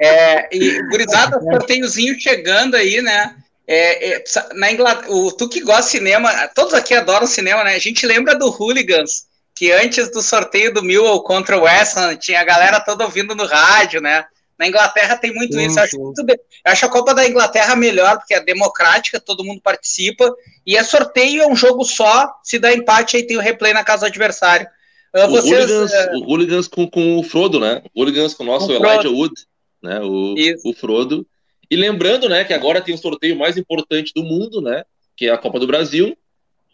[0.02, 3.36] É, e gurizada, sorteiozinho chegando aí, né?
[3.66, 4.24] É, é,
[4.56, 7.76] na Inglaterra, o, tu que gosta de cinema, todos aqui adoram cinema, né?
[7.76, 12.16] A gente lembra do Hooligans, que antes do sorteio do Millwall contra o West Ham,
[12.16, 14.26] tinha a galera toda ouvindo no rádio, né?
[14.64, 15.78] Na Inglaterra tem muito Sim, isso.
[15.78, 16.38] Eu acho, muito bem.
[16.66, 20.34] Eu acho a Copa da Inglaterra melhor, porque é democrática, todo mundo participa,
[20.66, 23.84] e é sorteio, é um jogo só, se dá empate, aí tem o replay na
[23.84, 24.66] casa do adversário.
[25.14, 27.84] O Vocês, Hooligans, eh, o Hooligans com, com o Frodo, né?
[27.94, 29.10] O Hooligans com o nosso Com o Elijah.
[29.10, 29.34] Wood,
[29.82, 30.00] né?
[30.00, 30.68] O, Isso.
[30.68, 31.28] o Frodo.
[31.70, 34.84] E lembrando, né, que agora tem o sorteio mais importante do mundo, né?
[35.16, 36.18] Que é a Copa do Brasil.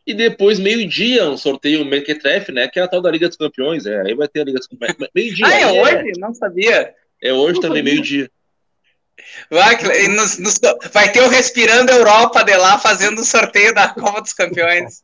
[0.05, 2.67] E depois, meio-dia, um sorteio Mequetrefe, né?
[2.67, 3.85] Que é a tal da Liga dos Campeões.
[3.85, 4.95] É, aí vai ter a Liga dos Campeões.
[5.13, 5.47] Meio-dia.
[5.47, 6.11] Ah, é aí hoje?
[6.19, 6.93] Não sabia.
[7.21, 8.29] É hoje Não também, meio-dia.
[9.51, 9.77] Vai,
[10.07, 10.59] nos- nos-
[10.93, 15.03] vai ter o Respirando Europa de lá fazendo o sorteio da Copa dos Campeões.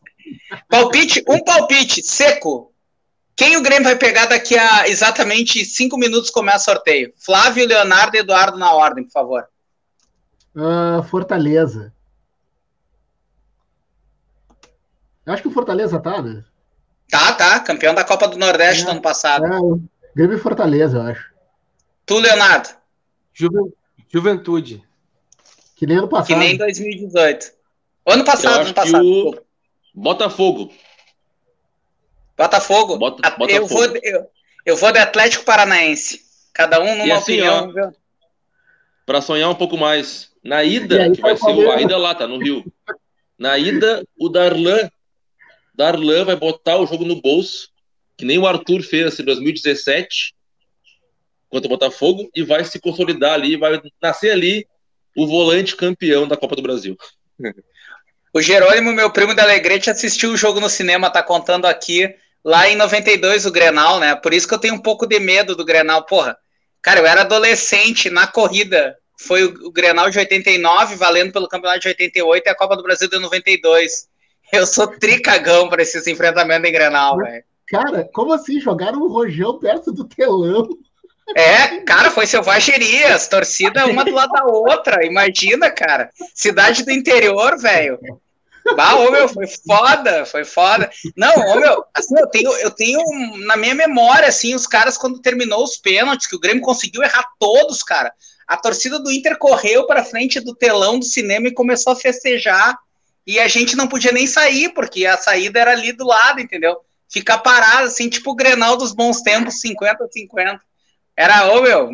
[0.69, 2.71] Palpite, um palpite seco.
[3.35, 7.13] Quem o Grêmio vai pegar daqui a exatamente cinco minutos começa o sorteio?
[7.17, 9.45] Flávio, Leonardo e Eduardo na ordem, por favor.
[10.55, 11.93] Ah, Fortaleza.
[15.25, 16.43] Eu acho que o Fortaleza tá, né?
[17.09, 17.59] Tá, tá.
[17.59, 18.85] Campeão da Copa do Nordeste É.
[18.85, 19.45] do ano passado.
[19.45, 19.81] É, o
[20.15, 21.34] Grêmio e Fortaleza, eu acho.
[22.05, 22.69] Tu, Leonardo.
[23.33, 23.73] Juven-
[24.11, 24.83] Juventude.
[25.75, 26.27] Que nem ano passado.
[26.27, 27.51] Que nem 2018.
[28.05, 29.05] Ano passado, ano passado.
[29.05, 29.45] O...
[29.93, 30.71] Botafogo.
[32.37, 32.97] Botafogo.
[32.97, 33.51] Bota, Botafogo.
[33.51, 34.31] Eu, vou, eu,
[34.65, 36.23] eu vou de Atlético Paranaense.
[36.53, 37.73] Cada um numa assim, opinião.
[39.05, 40.31] Para sonhar um pouco mais.
[40.43, 42.63] Na ida, que vai ser o, a ida lá, tá no Rio.
[43.37, 44.89] Na ida, o Darlan.
[45.73, 47.69] Darlan vai botar o jogo no bolso,
[48.15, 50.34] que nem o Arthur fez em 2017
[51.55, 54.67] contra o Botafogo, e vai se consolidar ali, vai nascer ali
[55.15, 56.97] o volante campeão da Copa do Brasil.
[58.33, 62.13] O Jerônimo, meu primo da Alegrete, assistiu o jogo no cinema, tá contando aqui,
[62.43, 64.13] lá em 92, o Grenal, né?
[64.15, 66.05] Por isso que eu tenho um pouco de medo do Grenal.
[66.05, 66.37] Porra,
[66.81, 68.97] cara, eu era adolescente na corrida.
[69.17, 73.09] Foi o, Grenal de 89, valendo pelo campeonato de 88 e a Copa do Brasil
[73.09, 74.09] de 92.
[74.51, 77.43] Eu sou tricagão para esses enfrentamentos em Grenal, velho.
[77.67, 78.59] Cara, como assim?
[78.59, 80.67] Jogaram o rojão perto do telão?
[81.35, 86.11] É, cara, foi selvageria, as torcidas uma do lado da outra, imagina, cara.
[86.33, 87.99] Cidade do interior, velho.
[88.75, 90.89] Bah, ô meu, foi foda, foi foda.
[91.15, 92.99] Não, ô meu, assim, eu tenho, eu tenho
[93.45, 97.25] na minha memória, assim, os caras, quando terminou os pênaltis, que o Grêmio conseguiu errar
[97.39, 98.11] todos, cara.
[98.47, 102.77] A torcida do Inter correu para frente do telão do cinema e começou a festejar.
[103.25, 106.77] E a gente não podia nem sair, porque a saída era ali do lado, entendeu?
[107.09, 110.59] Ficar parado, assim, tipo o Grenal dos bons tempos, 50-50.
[111.17, 111.89] Era, ô meu,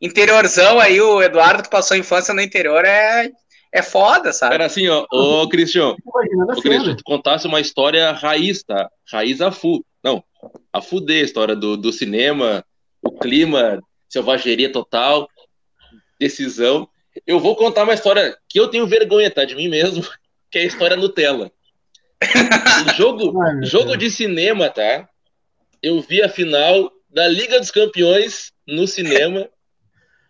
[0.00, 3.30] interiorzão aí, o Eduardo que passou a infância no interior é,
[3.72, 4.54] é foda, sabe?
[4.54, 8.90] Era assim, ó, ô Cristian, ô Cristian, tu contasse uma história raiz, tá?
[9.10, 9.84] Raiz a fu.
[10.02, 10.24] Não,
[10.72, 12.64] a fuder a história do, do cinema,
[13.02, 15.28] o clima, selvageria total,
[16.18, 16.88] decisão.
[17.26, 19.44] Eu vou contar uma história que eu tenho vergonha, tá?
[19.44, 20.02] De mim mesmo,
[20.50, 21.50] que é a história Nutella.
[22.96, 25.08] jogo, jogo de cinema, tá?
[25.82, 29.48] Eu vi a final da Liga dos Campeões no cinema.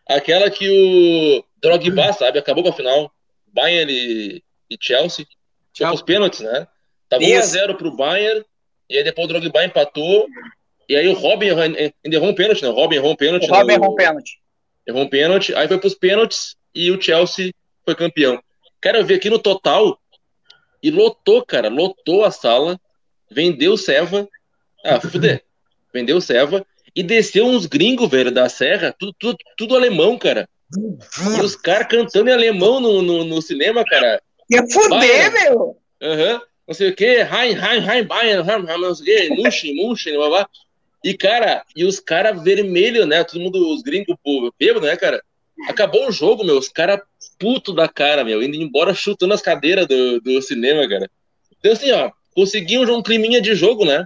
[0.08, 3.12] Aquela que o Drogba, sabe, acabou com a final.
[3.52, 5.26] Bayern e, e Chelsea.
[5.72, 6.66] Tinha os pênaltis, né?
[7.08, 8.44] Tava 1x0 pro Bayern,
[8.88, 10.26] e aí depois o Drogba empatou,
[10.88, 12.68] e aí o Robin ainda errou um pênalti, né?
[12.68, 13.48] O Robin errou um pênalti.
[13.48, 14.40] O Robin errou um pênalti.
[14.86, 17.52] Errou um pênalti, aí foi pros pênaltis, e o Chelsea
[17.84, 18.42] foi campeão.
[18.82, 20.00] Quero ver aqui no total,
[20.82, 22.80] e lotou, cara, lotou a sala,
[23.30, 24.28] vendeu Seva.
[24.84, 25.44] Ah, fuder.
[25.92, 30.48] vendeu Seva e desceu uns gringos, velho, da serra, tudo, tudo, tudo alemão, cara.
[30.76, 34.22] E os caras cantando em alemão no, no, no cinema, cara.
[34.50, 35.76] Ia foder, meu!
[36.02, 36.34] Aham.
[36.34, 36.40] Uhum.
[36.68, 40.28] Não sei o que, Hein, Hein, Hein, Bayern, não sei o que, Munchen, Munchen, blá,
[40.28, 40.48] blá.
[41.02, 43.24] E, cara, e os caras vermelhos, né?
[43.24, 45.20] Todo mundo, os gringos, pô, bêbado, né, cara?
[45.68, 47.00] Acabou o jogo, meu, os caras
[47.40, 51.10] puto da cara, meu, indo embora chutando as cadeiras do, do cinema, cara.
[51.58, 54.04] Então, assim, ó, conseguiam um climinha de jogo, né?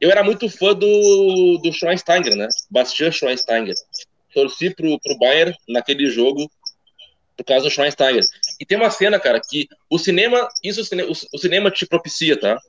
[0.00, 2.48] Eu era muito fã do, do Schweinsteiger, né?
[2.70, 3.74] Bastian Schweinsteiger.
[4.32, 6.50] Torci pro, pro Bayern naquele jogo
[7.36, 8.24] por causa do Schweinsteiger.
[8.60, 12.60] E tem uma cena, cara, que o cinema, isso o, o cinema te propicia, tá?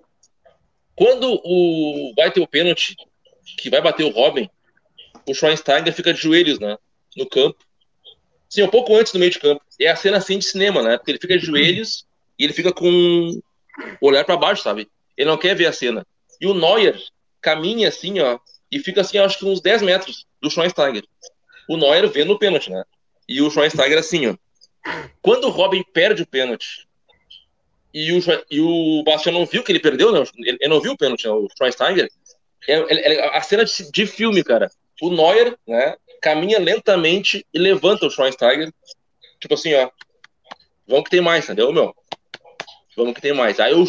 [0.96, 2.96] Quando o vai ter o pênalti,
[3.58, 4.50] que vai bater o Robin,
[5.26, 6.78] o Schweinsteiger fica de joelhos, né?
[7.16, 7.58] No campo.
[8.48, 9.62] Sim, um pouco antes do meio de campo.
[9.80, 10.98] É a cena assim de cinema, né?
[10.98, 12.06] Porque ele fica de joelhos
[12.38, 13.40] e ele fica com
[14.02, 14.90] o olhar para baixo, sabe?
[15.16, 16.06] Ele não quer ver a cena.
[16.42, 17.00] E o Neuer,
[17.42, 18.40] caminha assim, ó,
[18.72, 21.04] e fica assim, acho que uns 10 metros do Schweinsteiger.
[21.68, 22.84] O Neuer vendo o pênalti, né?
[23.28, 24.36] E o Schweinsteiger assim, ó.
[25.22, 26.88] Quando o Robin perde o pênalti
[27.94, 30.24] e o, e o Bastian não viu que ele perdeu, né?
[30.38, 31.32] Ele, não viu o pênalti, né?
[31.32, 32.10] o Schweinsteiger.
[32.68, 34.70] É, é, é, a cena de, de, filme, cara.
[35.02, 38.72] O Neuer, né, caminha lentamente e levanta o Schweinsteiger.
[39.40, 39.90] Tipo assim, ó.
[40.88, 41.96] Vamos que tem mais, entendeu, meu?
[42.96, 43.60] Vamos que tem mais.
[43.60, 43.86] Aí eu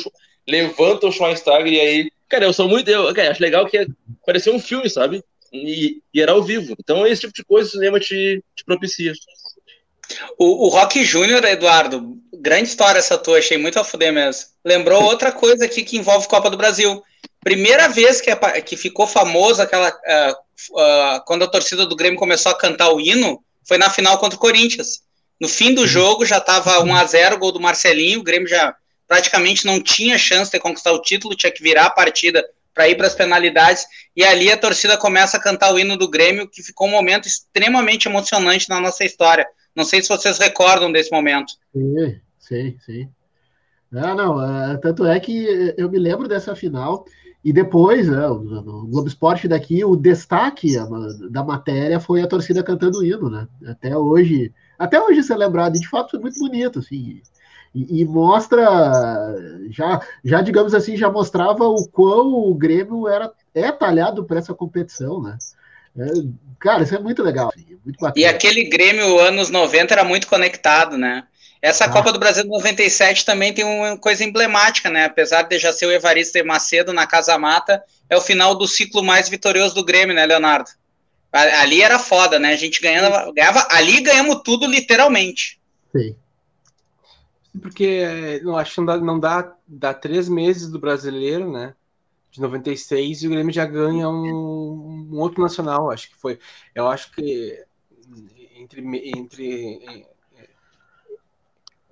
[0.47, 2.88] levanta o Schweinsteiger e aí Cara, eu sou muito.
[2.88, 3.87] Eu cara, acho legal que
[4.25, 5.23] parecia um filme, sabe?
[5.53, 6.77] E, e, era ao vivo.
[6.79, 9.12] Então, esse tipo de coisa o cinema te, te propicia.
[10.38, 14.49] O, o Rock Júnior, Eduardo, grande história essa tua, achei muito a fuder mesmo.
[14.64, 17.03] Lembrou outra coisa aqui que envolve Copa do Brasil.
[17.43, 18.31] Primeira vez que,
[18.62, 19.88] que ficou famoso aquela.
[19.88, 24.19] Uh, uh, quando a torcida do Grêmio começou a cantar o hino, foi na final
[24.19, 25.03] contra o Corinthians.
[25.40, 28.75] No fim do jogo já estava 1 a 0 gol do Marcelinho, o Grêmio já
[29.11, 32.94] praticamente não tinha chance de conquistar o título, tinha que virar a partida para ir
[32.94, 36.62] para as penalidades, e ali a torcida começa a cantar o hino do Grêmio, que
[36.62, 39.44] ficou um momento extremamente emocionante na nossa história.
[39.75, 41.55] Não sei se vocês recordam desse momento.
[41.75, 43.09] Sim, sim, sim.
[43.92, 47.05] Ah, não, é, tanto é que eu me lembro dessa final,
[47.44, 50.77] e depois, né, no Globo Esporte daqui, o destaque
[51.33, 53.49] da matéria foi a torcida cantando o hino, né?
[53.66, 57.20] Até hoje, até hoje ser lembrado, e de fato foi muito bonito, assim.
[57.75, 58.67] E, e, mostra,
[59.71, 64.53] já, já digamos assim, já mostrava o quão o Grêmio era, é talhado para essa
[64.53, 65.39] competição, né?
[65.97, 66.07] É,
[66.59, 67.53] cara, isso é muito legal.
[67.55, 71.25] Assim, muito e aquele Grêmio anos 90 era muito conectado, né?
[71.63, 71.91] Essa ah.
[71.91, 75.05] Copa do Brasil de 97 também tem uma coisa emblemática, né?
[75.05, 78.67] Apesar de já ser o Evaristo e Macedo na Casa Mata, é o final do
[78.67, 80.71] ciclo mais vitorioso do Grêmio, né, Leonardo?
[81.33, 82.53] Ali era foda, né?
[82.53, 85.61] A gente ganhava, ganhava ali ganhamos tudo literalmente.
[85.95, 86.17] Sim.
[87.61, 91.75] Porque não acho que não dá, não dá, dá três meses do brasileiro, né?
[92.31, 95.91] De 96 e o Grêmio já ganha um, um outro nacional.
[95.91, 96.39] Acho que foi.
[96.75, 97.65] Eu acho que
[98.57, 98.83] entre,
[99.17, 100.07] entre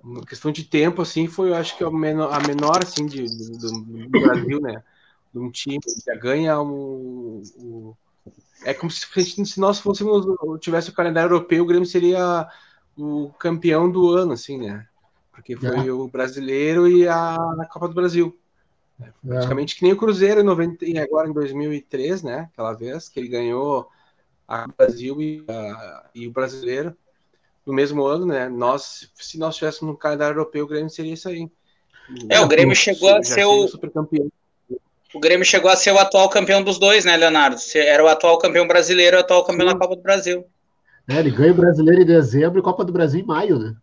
[0.01, 3.25] uma questão de tempo, assim, foi, eu acho que a menor, a menor assim, de,
[3.25, 4.83] do, do Brasil, né?
[5.33, 7.95] De um time que já ganha um, um,
[8.65, 9.05] É como se,
[9.45, 10.25] se nós fôssemos,
[10.61, 12.49] tivesse o calendário europeu, o Grêmio seria
[12.97, 14.88] o campeão do ano, assim, né?
[15.39, 15.91] Porque foi é.
[15.91, 18.37] o brasileiro e a, a Copa do Brasil.
[19.01, 22.49] É, praticamente que nem o Cruzeiro em 90, e agora em 2003, né?
[22.51, 23.87] Aquela vez que ele ganhou
[24.47, 26.95] a Brasil e, a, e o brasileiro
[27.65, 28.49] no mesmo ano, né?
[28.49, 31.49] Nós, se nós tivéssemos no calendário europeu, o Grêmio seria isso aí.
[32.27, 33.69] É, o Grêmio chegou a ser o
[35.13, 37.57] O Grêmio chegou a ser o atual campeão dos dois, né, Leonardo?
[37.75, 39.73] Era o atual campeão brasileiro e o atual campeão Sim.
[39.73, 40.45] da Copa do Brasil.
[41.07, 43.75] É, ele ganha o brasileiro em dezembro e Copa do Brasil em maio, né?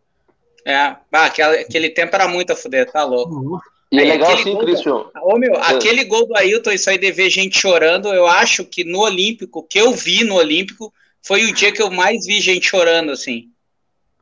[0.66, 3.36] É, ah, aquele, aquele tempo era muito a fuder, tá louco.
[3.36, 3.58] Uhum.
[3.92, 5.04] E é legal assim, Cristian.
[5.22, 5.74] Ô, meu, é.
[5.74, 9.62] aquele gol do Ailton, isso aí de ver gente chorando, eu acho que no Olímpico,
[9.62, 13.44] que eu vi no Olímpico, foi o dia que eu mais vi gente chorando, assim.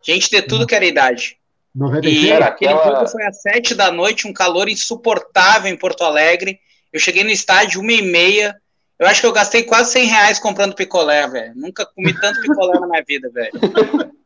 [0.03, 1.39] Gente de tudo que era idade.
[1.75, 2.99] 96, e aquele aquela...
[2.99, 6.61] jogo foi às sete da noite, um calor insuportável em Porto Alegre.
[6.93, 8.55] Eu cheguei no estádio uma e meia.
[8.99, 11.53] Eu acho que eu gastei quase 100 reais comprando picolé, velho.
[11.57, 13.51] Nunca comi tanto picolé na minha vida, velho.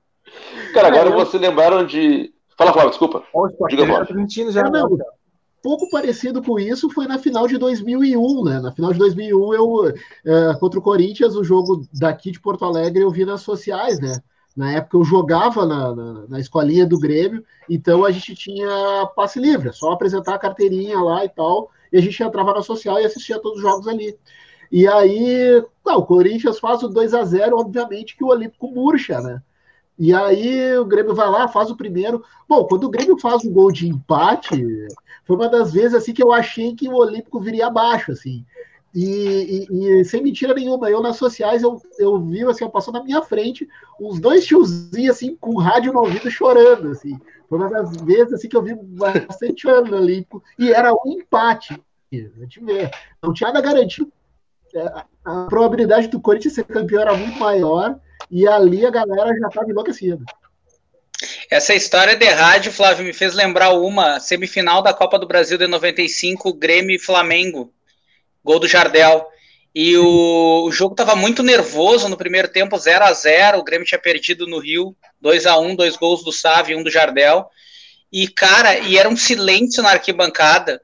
[0.72, 2.32] Cara, agora vocês lembraram de.
[2.56, 3.22] Fala, Flávio, desculpa.
[3.68, 4.26] Diga, Flávio.
[4.50, 4.98] já não,
[5.62, 8.60] pouco parecido com isso foi na final de 2001, né?
[8.60, 13.02] Na final de 2001, eu, é, contra o Corinthians, o jogo daqui de Porto Alegre,
[13.02, 14.20] eu vi nas sociais, né?
[14.56, 19.38] Na época eu jogava na, na, na, escolinha do Grêmio, então a gente tinha passe
[19.38, 22.98] livre, é só apresentar a carteirinha lá e tal, e a gente entrava na social
[22.98, 24.16] e assistia todos os jogos ali.
[24.70, 29.20] E aí, não, o Corinthians faz o 2 a 0 obviamente que o Olímpico murcha,
[29.20, 29.40] né?
[29.98, 32.24] E aí o Grêmio vai lá, faz o primeiro.
[32.48, 34.64] Bom, quando o Grêmio faz o gol de empate,
[35.24, 38.44] foi uma das vezes assim que eu achei que o Olímpico viria abaixo, assim.
[38.94, 43.02] E, e, e, sem mentira nenhuma, eu nas sociais eu, eu vi assim, passou na
[43.02, 43.68] minha frente
[44.00, 47.18] uns dois tiozinhos assim com rádio no ouvido chorando assim.
[47.48, 51.12] Foi uma das vezes assim que eu vi bastante chorando no Olímpico e era um
[51.12, 51.78] empate.
[52.10, 52.90] Vê,
[53.22, 54.10] não tinha nada garantido.
[54.74, 57.98] É, a probabilidade do Corinthians ser campeão era muito maior
[58.30, 60.24] e ali a galera já estava enlouquecida.
[61.50, 65.66] Essa história de rádio, Flávio, me fez lembrar uma semifinal da Copa do Brasil de
[65.66, 67.72] 95, Grêmio e Flamengo
[68.48, 69.26] gol do Jardel.
[69.74, 73.86] E o, o jogo estava muito nervoso no primeiro tempo, 0 a 0 O Grêmio
[73.86, 77.46] tinha perdido no Rio, 2 a 1 dois gols do Sávio e um do Jardel.
[78.10, 80.80] E, cara, e era um silêncio na arquibancada.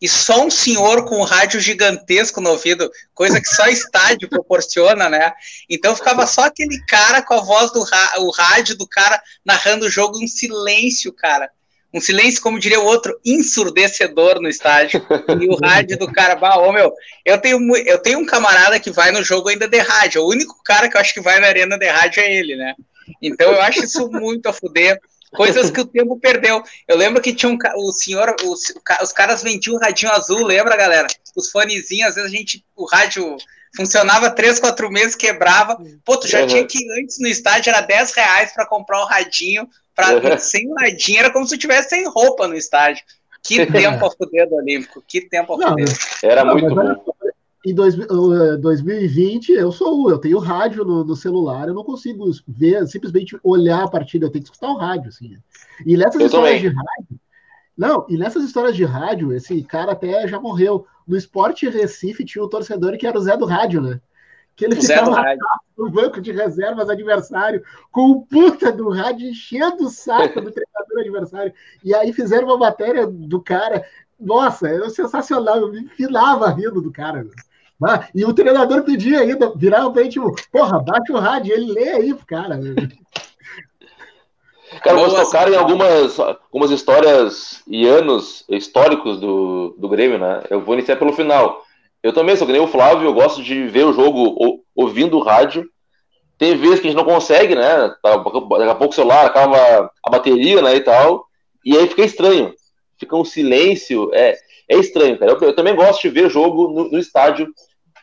[0.00, 5.08] E só um senhor com um rádio gigantesco no ouvido, coisa que só estádio proporciona,
[5.08, 5.32] né?
[5.68, 7.84] Então ficava só aquele cara com a voz do
[8.18, 11.50] o rádio do cara narrando o jogo, um silêncio, cara
[11.96, 15.04] um silêncio, como diria o outro, ensurdecedor no estádio.
[15.40, 16.92] E o rádio do cara, bah, ô meu,
[17.24, 20.22] eu tenho, eu tenho um camarada que vai no jogo ainda de rádio.
[20.22, 22.74] O único cara que eu acho que vai na arena de rádio é ele, né?
[23.22, 25.00] Então eu acho isso muito a fuder.
[25.34, 26.62] Coisas que o tempo perdeu.
[26.86, 30.76] Eu lembro que tinha um o senhor, os, os caras vendiam o radinho azul, lembra,
[30.76, 31.06] galera?
[31.34, 33.36] Os fonezinhos, às vezes a gente, o rádio
[33.76, 35.78] funcionava três, quatro meses, quebrava.
[36.04, 36.46] Pô, tu já uhum.
[36.46, 40.38] tinha que antes no estádio era 10 reais para comprar o radinho Pra, uhum.
[40.38, 43.02] Sem nadinha era como se tivesse sem roupa no estádio.
[43.42, 45.88] Que tempo a fuder do Olímpico, que tempo a fuder.
[46.22, 47.14] Era não, muito bom.
[47.68, 52.86] Em dois, 2020, eu sou eu tenho rádio no, no, celular, eu não consigo ver,
[52.86, 55.36] simplesmente olhar a partida, eu tenho que escutar o rádio, assim.
[55.84, 56.70] E nessas eu histórias também.
[56.70, 57.20] de rádio,
[57.76, 60.86] não, e nessas histórias de rádio, esse cara até já morreu.
[61.06, 64.00] No Esporte Recife tinha um torcedor que era o Zé do Rádio, né?
[64.56, 65.22] que ele ficava
[65.76, 67.62] no banco de reservas adversário,
[67.92, 71.52] com o puta do rádio enchendo o saco do treinador adversário.
[71.84, 73.84] E aí fizeram uma matéria do cara.
[74.18, 77.26] Nossa, era sensacional, eu me filava rindo do cara.
[77.84, 81.72] Ah, e o treinador pedia ainda, virava pra ele, tipo, porra, bate o rádio, ele
[81.72, 82.58] lê aí cara.
[84.82, 90.42] Cara, vamos tocar em algumas, algumas histórias e anos históricos do, do Grêmio, né?
[90.50, 91.62] Eu vou iniciar pelo final.
[92.02, 95.22] Eu também sou que nem o Flávio, eu gosto de ver o jogo ouvindo o
[95.22, 95.68] rádio.
[96.36, 97.94] Tem vezes que a gente não consegue, né?
[98.02, 101.26] Tá, daqui a pouco o celular acaba a bateria, né, e tal.
[101.64, 102.52] E aí fica estranho.
[102.98, 104.10] Fica um silêncio.
[104.12, 104.36] É,
[104.68, 105.32] é estranho, cara.
[105.32, 107.48] Eu, eu também gosto de ver jogo no, no estádio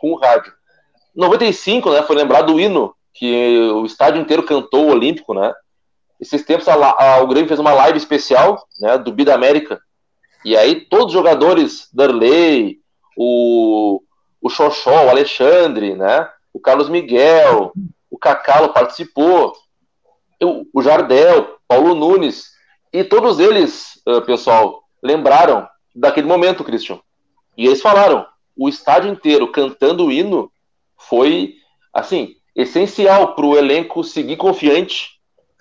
[0.04, 0.52] com o rádio.
[1.16, 2.04] 95, né?
[2.04, 5.54] Foi lembrado do hino que o estádio inteiro cantou o Olímpico, né?
[6.24, 9.82] esses tempos a, a, o Grêmio fez uma live especial, né, do Bida América.
[10.46, 12.80] E aí todos os jogadores, Darley,
[13.18, 14.02] o,
[14.42, 17.74] o Xoxó, o Alexandre, né, o Carlos Miguel,
[18.10, 19.54] o Cacalo participou,
[20.40, 22.52] eu, o Jardel, Paulo Nunes,
[22.92, 27.00] e todos eles, uh, pessoal, lembraram daquele momento, Christian.
[27.58, 28.26] E eles falaram,
[28.56, 30.52] o estádio inteiro cantando o hino
[30.98, 31.56] foi,
[31.94, 35.20] assim, essencial para o elenco seguir confiante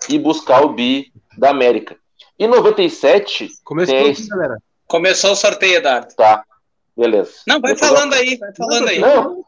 [0.09, 1.97] e buscar o bi da América.
[2.39, 3.49] Em 97.
[3.65, 4.15] Começou, tem...
[4.29, 4.59] galera.
[4.87, 6.15] Começou o sorteio, Eduardo.
[6.15, 6.45] Tá,
[6.97, 7.33] beleza.
[7.47, 8.21] Não, vai Depois falando eu...
[8.21, 8.99] aí, vai falando aí.
[8.99, 9.45] Não.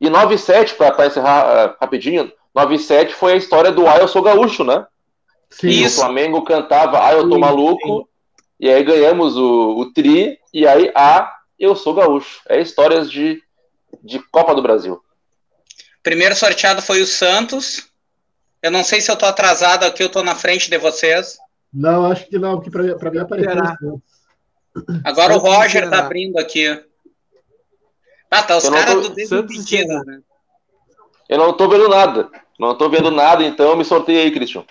[0.00, 4.64] E 97, para encerrar uh, rapidinho, 97 foi a história do Ah, eu sou gaúcho,
[4.64, 4.86] né?
[5.50, 5.68] Sim.
[5.68, 7.98] E o Flamengo cantava Ah, eu tô sim, maluco.
[7.98, 8.04] Sim.
[8.60, 10.38] E aí ganhamos o, o Tri.
[10.52, 12.40] E aí, Ah, eu sou gaúcho.
[12.48, 13.42] É histórias de,
[14.02, 15.02] de Copa do Brasil.
[16.02, 17.88] Primeiro sorteado foi o Santos.
[18.62, 21.38] Eu não sei se eu tô atrasado aqui, eu tô na frente de vocês.
[21.72, 24.02] Não, acho que não, porque para mim apareceu.
[25.04, 26.66] Agora o Roger tá abrindo aqui.
[28.30, 30.20] Ah, tá, os caras do Desimpedido, né?
[31.28, 32.28] Eu não tô vendo nada.
[32.58, 34.64] Não tô vendo nada, então me sorteio aí, Cristian.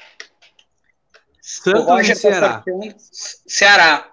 [1.42, 2.60] Santos o Roger e Ceará.
[2.60, 2.64] Tá
[3.48, 4.13] Ceará.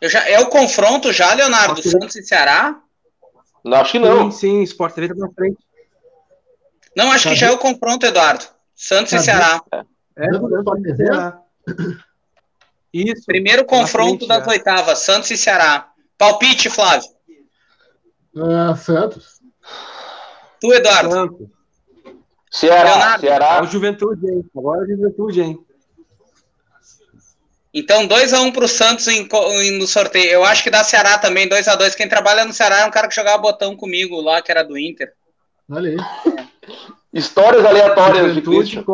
[0.00, 1.82] Eu já, é o confronto já, Leonardo?
[1.82, 2.80] Santos e Ceará?
[3.64, 4.30] Não, acho que não.
[4.30, 5.58] Sim, sim Sport TV tá na frente.
[6.96, 8.44] Não, acho que já é o confronto, Eduardo.
[8.74, 9.62] Santos e Ceará.
[10.16, 11.42] É, é Ceará.
[12.92, 13.24] Isso.
[13.26, 14.50] Primeiro confronto frente, das é.
[14.50, 15.90] oitavas, Santos e Ceará.
[16.16, 17.08] Palpite, Flávio.
[18.34, 19.40] Uh, Santos.
[20.60, 21.10] Tu, Eduardo.
[21.10, 21.48] Santos.
[22.50, 22.84] Ceará.
[22.84, 23.20] Leonardo.
[23.20, 23.56] Ceará.
[23.56, 24.50] É o Juventude, hein?
[24.56, 25.66] Agora é o Juventude, hein?
[27.78, 29.28] Então, 2x1 um pro Santos em,
[29.62, 30.32] em, no sorteio.
[30.32, 31.94] Eu acho que dá Ceará também, 2x2.
[31.94, 34.76] Quem trabalha no Ceará é um cara que jogava botão comigo lá, que era do
[34.76, 35.12] Inter.
[35.70, 35.96] Olha aí.
[37.12, 38.84] Histórias aleatórias de Christian.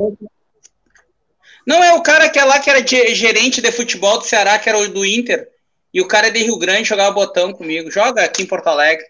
[1.66, 4.68] Não, é o cara que é lá que era gerente de futebol do Ceará, que
[4.68, 5.49] era o do Inter.
[5.93, 7.91] E o cara é de Rio Grande jogava botão comigo.
[7.91, 9.07] Joga aqui em Porto Alegre.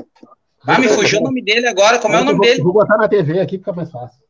[0.65, 1.99] Ah, me fugiu o nome dele agora.
[1.99, 2.63] Como é o nome vou, dele?
[2.63, 4.23] Vou botar na TV aqui, fica mais fácil.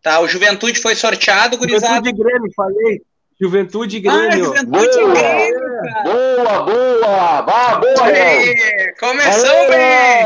[0.00, 1.96] Tá, o Juventude foi sorteado, gurizada.
[1.96, 3.02] Juventude Grêmio, falei.
[3.40, 4.28] Juventude Grêmio.
[4.28, 6.02] Ah, Juventude boa, Grêmio, cara.
[6.04, 7.42] Boa, boa.
[7.42, 8.54] Bah, boa, Léo.
[8.98, 10.24] Começou bem.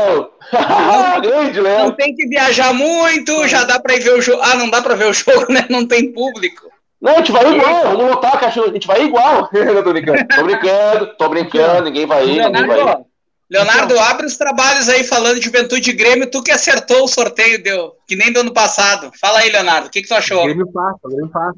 [0.53, 1.79] Não, Grande, Léo.
[1.85, 4.41] Não tem que viajar muito, já dá pra ir ver o jogo.
[4.43, 5.65] Ah, não dá pra ver o jogo, né?
[5.69, 6.69] Não tem público.
[7.01, 9.49] Não, a gente vai igual, vamos lotar a caixa, a gente vai igual.
[9.53, 13.05] Eu tô brincando, tô brincando, tô brincando, ninguém vai ir, Leonardo, ninguém vai ir.
[13.49, 17.93] Leonardo, abre os trabalhos aí falando de Juventude Grêmio, tu que acertou o sorteio, deu,
[18.05, 19.11] que nem do ano passado.
[19.19, 20.43] Fala aí, Leonardo, o que, que tu achou?
[20.43, 21.57] Grêmio passa, Grêmio passa.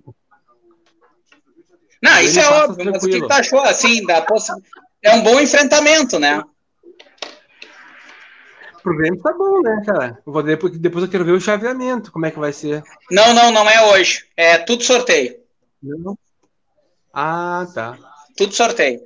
[2.02, 4.48] Não, isso é óbvio, mas o que, tu achou, assim, da poss...
[5.04, 6.44] é um bom enfrentamento, né?
[8.82, 10.20] Pro Grêmio tá bom, né, cara?
[10.26, 12.84] Eu vou, depois, depois eu quero ver o chaveamento, como é que vai ser.
[13.12, 14.26] Não, não, não é hoje.
[14.36, 15.36] É tudo sorteio.
[15.82, 16.18] Não.
[17.14, 17.98] Ah, tá.
[18.36, 19.02] Tudo sorteio.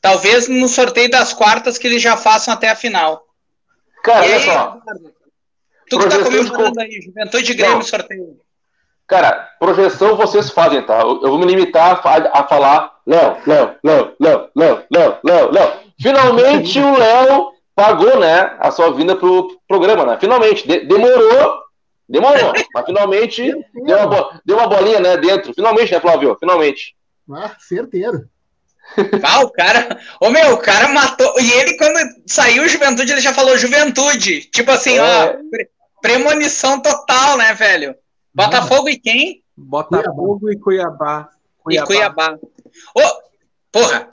[0.00, 3.24] Talvez no sorteio das quartas que eles já façam até a final.
[4.02, 4.80] Cara, olha só.
[5.88, 7.82] Tu que tá comemorando aí, Juventude Grêmio não.
[7.82, 8.43] sorteio.
[9.06, 11.00] Cara, projeção vocês fazem, tá?
[11.00, 15.72] Eu, vou me limitar a, a falar Léo, Léo, Léo, Léo, Léo, Léo, Léo, Léo.
[16.00, 20.16] Finalmente o Léo pagou, né, a sua vinda pro programa, né?
[20.18, 20.66] Finalmente.
[20.66, 21.62] De demorou,
[22.08, 23.52] demorou, mas finalmente
[23.84, 25.52] deu uma, deu uma bolinha, né, dentro.
[25.52, 26.36] Finalmente, né, Flávio?
[26.38, 26.94] Finalmente.
[27.30, 28.28] Ah, certeiro.
[29.22, 29.98] Ah, o cara.
[30.20, 31.40] Ô meu, o cara matou.
[31.40, 34.42] E ele, quando saiu Juventude, ele já falou Juventude.
[34.50, 35.00] Tipo assim, é.
[35.00, 35.34] ó,
[36.02, 37.96] premonição total, né, velho?
[38.34, 39.42] Botafogo e quem?
[39.56, 41.28] Botafogo e Cuiabá.
[41.62, 41.84] Cuiabá.
[41.84, 42.38] E Cuiabá.
[42.96, 43.22] Oh,
[43.70, 44.08] porra,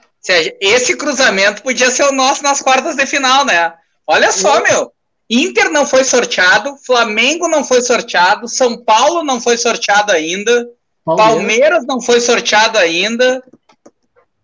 [0.59, 3.74] esse cruzamento podia ser o nosso nas quartas de final, né?
[4.05, 4.93] Olha só, meu.
[5.30, 10.69] Inter não foi sorteado, Flamengo não foi sorteado, São Paulo não foi sorteado ainda,
[11.05, 13.41] Palmeiras, Palmeiras não foi sorteado ainda.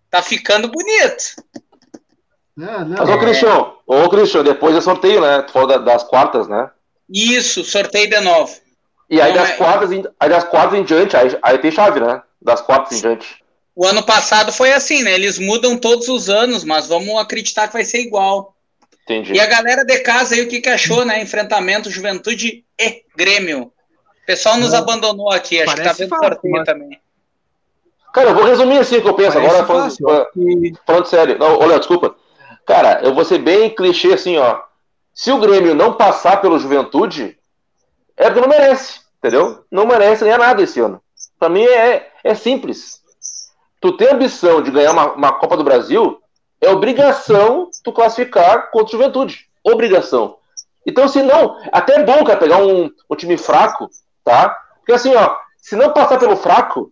[0.10, 1.24] Tá ficando bonito.
[2.56, 5.42] Não, não, Mas, ô, Cristian, ô, Cristian, depois é sorteio, né?
[5.42, 6.72] Tu falou das quartas, né?
[7.10, 8.56] Isso, sorteio de novo.
[9.10, 9.54] E aí, das, é...
[9.54, 12.22] quartas em, aí das quartas em diante, aí, aí tem chave, né?
[12.42, 13.44] Das quartas em diante.
[13.76, 15.14] O ano passado foi assim, né?
[15.14, 18.56] Eles mudam todos os anos, mas vamos acreditar que vai ser igual.
[19.04, 19.34] Entendi.
[19.34, 21.22] E a galera de casa aí, o que, que achou, né?
[21.22, 23.72] Enfrentamento Juventude e Grêmio.
[24.24, 24.80] O pessoal nos Não.
[24.80, 26.66] abandonou aqui, acho Parece que tá vendo fácil, sorteio mas...
[26.66, 27.00] também.
[28.14, 31.38] Cara, eu vou resumir assim o que eu penso Parece agora, falando, falando, falando sério.
[31.38, 32.16] Não, olha, desculpa.
[32.66, 34.60] Cara, eu vou ser bem clichê assim, ó.
[35.14, 37.38] Se o Grêmio não passar pelo Juventude,
[38.18, 39.64] é porque não merece, entendeu?
[39.72, 41.02] Não merece ganhar nada esse ano.
[41.40, 43.02] Para mim é, é simples.
[43.80, 46.20] Tu tem ambição de ganhar uma, uma, Copa do Brasil,
[46.60, 49.48] é obrigação tu classificar contra o Juventude.
[49.64, 50.38] Obrigação.
[50.86, 53.90] Então, se não, até é bom, cara, pegar um, um time fraco,
[54.24, 54.58] tá?
[54.80, 56.92] Porque assim, ó, se não passar pelo fraco,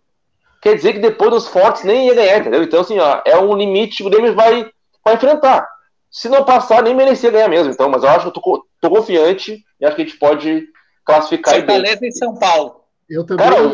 [0.62, 2.62] quer dizer que depois dos fortes nem ia ganhar, entendeu?
[2.62, 4.70] Então, assim, ó, é um limite que o Grêmio vai,
[5.04, 5.66] vai enfrentar.
[6.10, 7.72] Se não passar, nem merecia ganhar mesmo.
[7.72, 10.68] Então, mas eu acho que eu tô, tô confiante e acho que a gente pode
[11.06, 12.82] classificar Fortaleza em São Paulo.
[13.08, 13.46] Eu também.
[13.48, 13.70] Cara,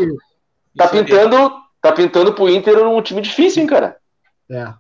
[0.77, 3.97] tá pintando, tá pintando pro Inter um time difícil, hein, cara?
[4.51, 4.73] É,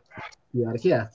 [0.52, 1.08] pior que é.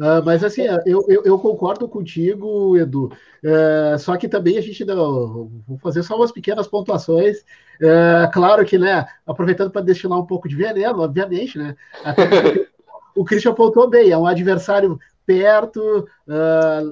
[0.00, 3.12] Uh, mas assim, eu, eu, eu, concordo contigo, Edu.
[3.44, 7.40] Uh, só que também a gente não, vou fazer só umas pequenas pontuações.
[7.78, 11.76] Uh, claro que, né, aproveitando para destilar um pouco de veneno, obviamente, né?
[13.14, 16.08] o Christian apontou bem, é um adversário perto.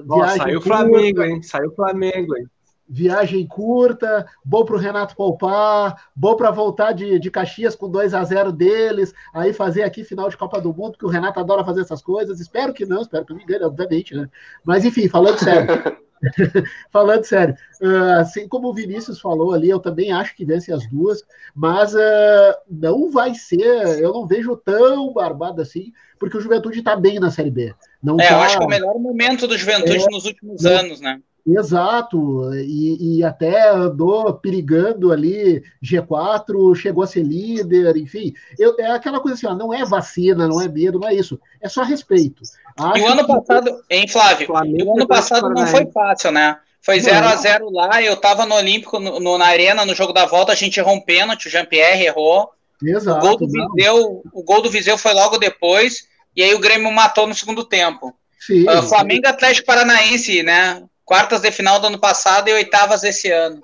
[0.05, 1.41] Nossa, saiu o Flamengo, hein?
[1.41, 2.47] Saiu o Flamengo, hein?
[2.89, 8.13] Viagem curta, bom para o Renato poupar, bom para voltar de, de Caxias com 2
[8.13, 11.63] a 0 deles, aí fazer aqui final de Copa do Mundo, que o Renato adora
[11.63, 12.39] fazer essas coisas.
[12.39, 14.27] Espero que não, espero que me engane, obviamente, né?
[14.65, 15.67] Mas enfim, falando sério.
[16.91, 20.87] falando sério, uh, assim como o Vinícius falou ali, eu também acho que vence as
[20.89, 21.23] duas,
[21.55, 26.95] mas uh, não vai ser, eu não vejo tão barbado assim, porque o Juventude está
[26.95, 27.73] bem na Série B.
[28.03, 28.33] Não é, tá...
[28.33, 31.21] eu acho que é o melhor momento do Juventude é, nos últimos anos, né?
[31.57, 38.33] Exato, e, e, até andou perigando ali G4, chegou a ser líder, enfim.
[38.57, 41.39] Eu, é aquela coisa assim, ó, não é vacina, não é medo, não é isso,
[41.61, 42.43] é só respeito.
[42.77, 43.33] Acho e o ano que...
[43.33, 44.51] passado, hein, Flávio?
[44.51, 46.57] o ano passado não foi fácil, né?
[46.81, 50.13] Foi 0 a 0 lá, eu tava no Olímpico, no, no, na Arena, no jogo
[50.13, 52.49] da volta, a gente errou um pênalti, o Jean-Pierre errou.
[52.81, 56.59] Exato, o, gol do Viseu, o gol do Viseu foi logo depois, e aí o
[56.59, 58.15] Grêmio matou no segundo tempo.
[58.39, 60.81] Sim, uh, Flamengo Atlético Paranaense, né?
[61.09, 63.63] Quartas de final do ano passado e oitavas desse ano.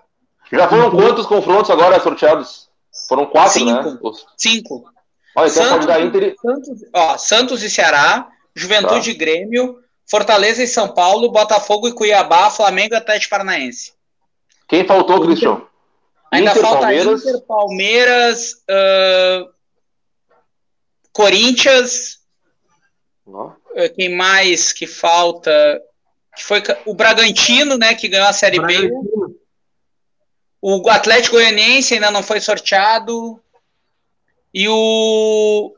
[0.52, 2.68] Já foram quantos confrontos agora sorteados?
[3.08, 3.72] Foram quatro, Cinco.
[3.92, 4.00] né?
[4.36, 4.86] Cinco.
[5.36, 6.36] Olha, então Santos, pode dar Inter...
[6.42, 9.12] Santos, ó, Santos e Ceará, Juventude tá.
[9.12, 9.78] e Grêmio,
[10.10, 13.94] Fortaleza e São Paulo, Botafogo e Cuiabá, Flamengo e Atlético Paranaense.
[14.68, 15.62] Quem faltou, Cristian?
[16.32, 17.22] Ainda Inter, falta Palmeiras.
[17.22, 19.50] Inter, Palmeiras, uh,
[21.14, 22.22] Corinthians.
[23.96, 25.52] Quem mais que falta?
[26.36, 28.92] Que foi o Bragantino, né, que ganhou a Série B.
[30.62, 33.40] O Atlético Goianiense ainda não foi sorteado.
[34.54, 35.76] E o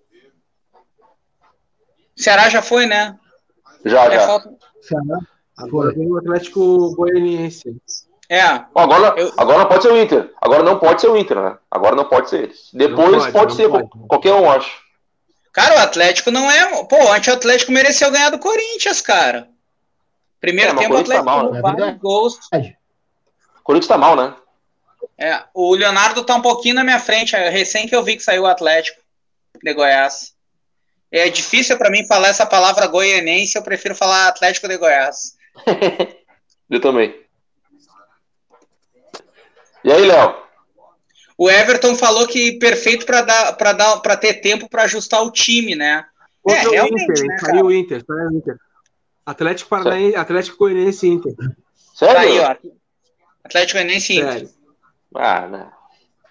[2.16, 3.18] Ceará já foi, né?
[3.86, 4.28] Já, é, já.
[4.28, 4.53] Falta...
[4.82, 5.20] Ceará.
[5.58, 7.76] Agora tem o Atlético Goianiense.
[8.30, 8.41] É.
[8.76, 9.34] Agora, eu...
[9.38, 10.32] agora pode ser o Inter.
[10.41, 11.58] Agora não pode ser o Inter, né?
[11.72, 12.70] Agora não pode ser eles.
[12.74, 13.89] Depois pode, pode ser pode.
[14.08, 14.72] qualquer um, acho.
[15.51, 16.84] Cara, o Atlético não é.
[16.86, 19.49] Pô, antes o Atlético mereceu ganhar do Corinthians, cara.
[20.40, 21.62] Primeiro é, tempo, o Atlético tá mal, né?
[21.62, 22.36] vários é gols.
[22.36, 24.36] O Corinthians tá mal, né?
[25.18, 27.36] É, o Leonardo tá um pouquinho na minha frente.
[27.36, 29.02] É recém que eu vi que saiu o Atlético
[29.64, 30.36] de Goiás.
[31.12, 35.38] É difícil para mim falar essa palavra goianense, eu prefiro falar Atlético de Goiás.
[36.70, 37.16] eu também.
[39.84, 40.36] E aí, Léo?
[41.38, 45.32] O Everton falou que perfeito para dar para dar para ter tempo para ajustar o
[45.32, 46.06] time, né?
[46.50, 48.58] é, realmente, Inter, né, saiu o Inter, saiu o Inter.
[49.28, 51.36] Atlético Paranaense, Atlético Goianiense Inter.
[51.93, 52.17] Sério?
[52.17, 52.55] Aí, ó.
[53.43, 54.32] Atlético Goianiense Inter.
[54.32, 54.49] Sério.
[55.13, 55.47] Ah,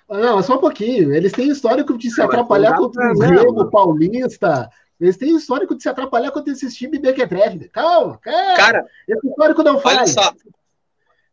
[0.09, 0.19] não.
[0.19, 1.15] Não, é só um pouquinho.
[1.15, 4.71] Eles têm histórico de se não, atrapalhar contra o Grêmio, Paulista.
[4.99, 7.69] Eles têm histórico de se atrapalhar contra esses times Bequetref.
[7.69, 8.57] Calma, calma.
[8.57, 9.99] Cara, esse histórico não faz.
[9.99, 10.33] Olha só.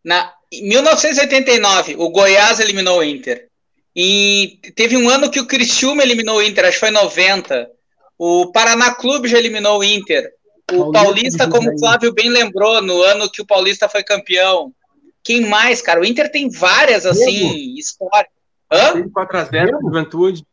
[0.04, 3.48] Na, em 1989, o Goiás eliminou o Inter.
[3.96, 7.70] E teve um ano que o Criciúma eliminou o Inter, acho que foi 90.
[8.18, 10.34] O Paraná Clube já eliminou o Inter.
[10.72, 14.74] O Paulista, como o Flávio bem lembrou, no ano que o Paulista foi campeão.
[15.24, 16.02] Quem mais, cara?
[16.02, 18.32] O Inter tem várias, assim, histórias.
[18.72, 19.04] Hã?
[19.10, 20.46] 4x0 Juventude.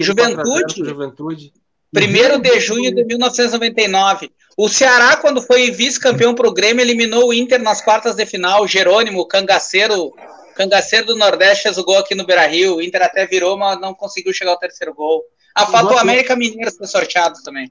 [0.00, 0.84] Juventude?
[0.84, 1.52] Juventude.
[1.92, 4.30] Primeiro de junho de 1999.
[4.56, 8.66] O Ceará, quando foi vice-campeão pro Grêmio, eliminou o Inter nas quartas de final.
[8.66, 10.12] Jerônimo, cangaceiro,
[10.54, 12.76] cangaceiro do Nordeste, fez o gol aqui no Beira-Rio.
[12.76, 15.22] O Inter até virou, mas não conseguiu chegar ao terceiro gol.
[15.54, 17.70] A falta o América Mineiro ser sorteado também.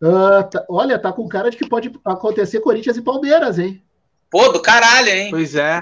[0.00, 3.82] Uh, tá, olha, tá com cara de que pode acontecer Corinthians e Palmeiras, hein?
[4.30, 5.30] Pô, do caralho, hein?
[5.30, 5.80] Pois é.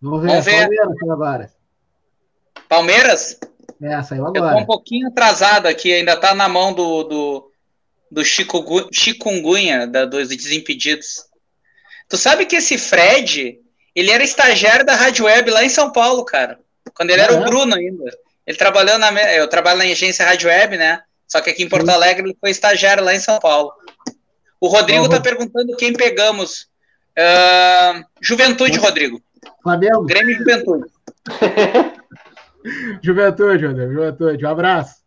[0.00, 0.60] Vamos ver, Vamos ver.
[0.60, 1.52] Palmeiras agora.
[2.68, 3.38] Palmeiras?
[3.82, 4.52] É, saiu agora.
[4.52, 7.52] Eu tô um pouquinho atrasado aqui, ainda tá na mão do, do,
[8.10, 11.24] do Chico, Chikungunya, da, dos Desimpedidos.
[12.08, 13.58] Tu sabe que esse Fred,
[13.94, 16.58] ele era estagiário da Rádio Web lá em São Paulo, cara.
[16.94, 18.04] Quando ele era o Bruno ainda.
[18.46, 19.12] Ele trabalhou na.
[19.32, 21.02] Eu trabalho na agência Rádio Web, né?
[21.30, 23.72] Só que aqui em Porto Alegre ele foi estagiário lá em São Paulo.
[24.60, 26.68] O Rodrigo está perguntando quem pegamos.
[27.16, 29.22] Uh, Juventude, Rodrigo.
[29.62, 30.04] Flamengo.
[30.04, 30.90] Grêmio Juventude.
[33.00, 33.92] Juventude, Rodrigo.
[33.92, 34.44] Juventude.
[34.44, 35.00] Um abraço.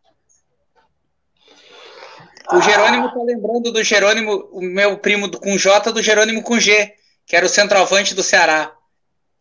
[2.54, 6.94] O Jerônimo está lembrando do Jerônimo, o meu primo com J, do Jerônimo com G,
[7.26, 8.72] que era o centroavante do Ceará.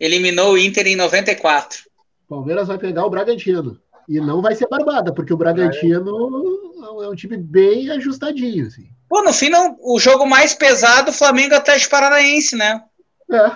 [0.01, 1.85] Eliminou o Inter em 94.
[2.29, 3.79] Palmeiras vai pegar o Bragantino.
[4.09, 8.67] E não vai ser barbada, porque o Bragantino é um time bem ajustadinho.
[8.67, 8.89] Assim.
[9.09, 12.83] Pô, no fim, não, o jogo mais pesado, Flamengo Atlético Paranaense, né?
[13.31, 13.53] É.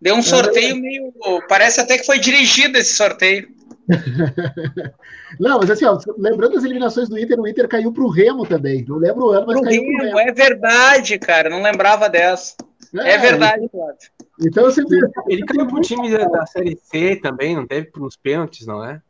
[0.00, 0.80] Deu um sorteio é.
[0.80, 1.12] meio.
[1.48, 3.48] Parece até que foi dirigido esse sorteio.
[5.38, 8.46] Não, mas assim, ó, lembrando as eliminações do Inter, o Inter caiu para o Remo
[8.46, 8.84] também.
[8.86, 10.18] Não lembro o ano, mas pro caiu Remo, pro Remo.
[10.18, 11.50] É verdade, cara.
[11.50, 12.54] Não lembrava dessa.
[12.94, 13.96] É, é verdade, Flávio.
[14.40, 14.98] Então sempre.
[15.28, 19.00] Ele caiu pro time da, da, Série C também, não teve nos pênaltis, não é?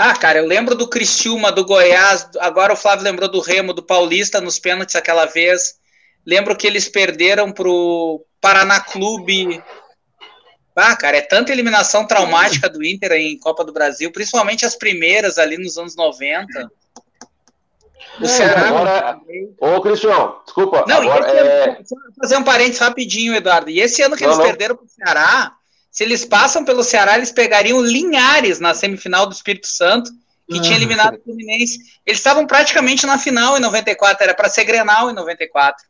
[0.00, 3.82] Ah, cara, eu lembro do Cristiúma, do Goiás, agora o Flávio lembrou do Remo, do
[3.82, 5.74] Paulista nos pênaltis aquela vez.
[6.24, 9.60] Lembro que eles perderam pro Paraná Clube
[10.80, 15.36] ah, cara, é tanta eliminação traumática do Inter em Copa do Brasil, principalmente as primeiras
[15.36, 16.70] ali nos anos 90.
[18.20, 18.68] O é, Ceará.
[18.68, 19.20] Agora...
[19.60, 20.84] Ô, Cristiano, desculpa.
[20.86, 21.80] Não, agora, é...
[22.20, 23.68] fazer um parênteses rapidinho, Eduardo.
[23.68, 24.46] E esse ano que não, eles não.
[24.46, 25.52] perderam para o Ceará,
[25.98, 30.12] se eles passam pelo Ceará, eles pegariam Linhares na semifinal do Espírito Santo,
[30.48, 31.80] que ah, tinha eliminado o Fluminense.
[32.06, 35.84] Eles estavam praticamente na final em 94, era para ser Grenal em 94.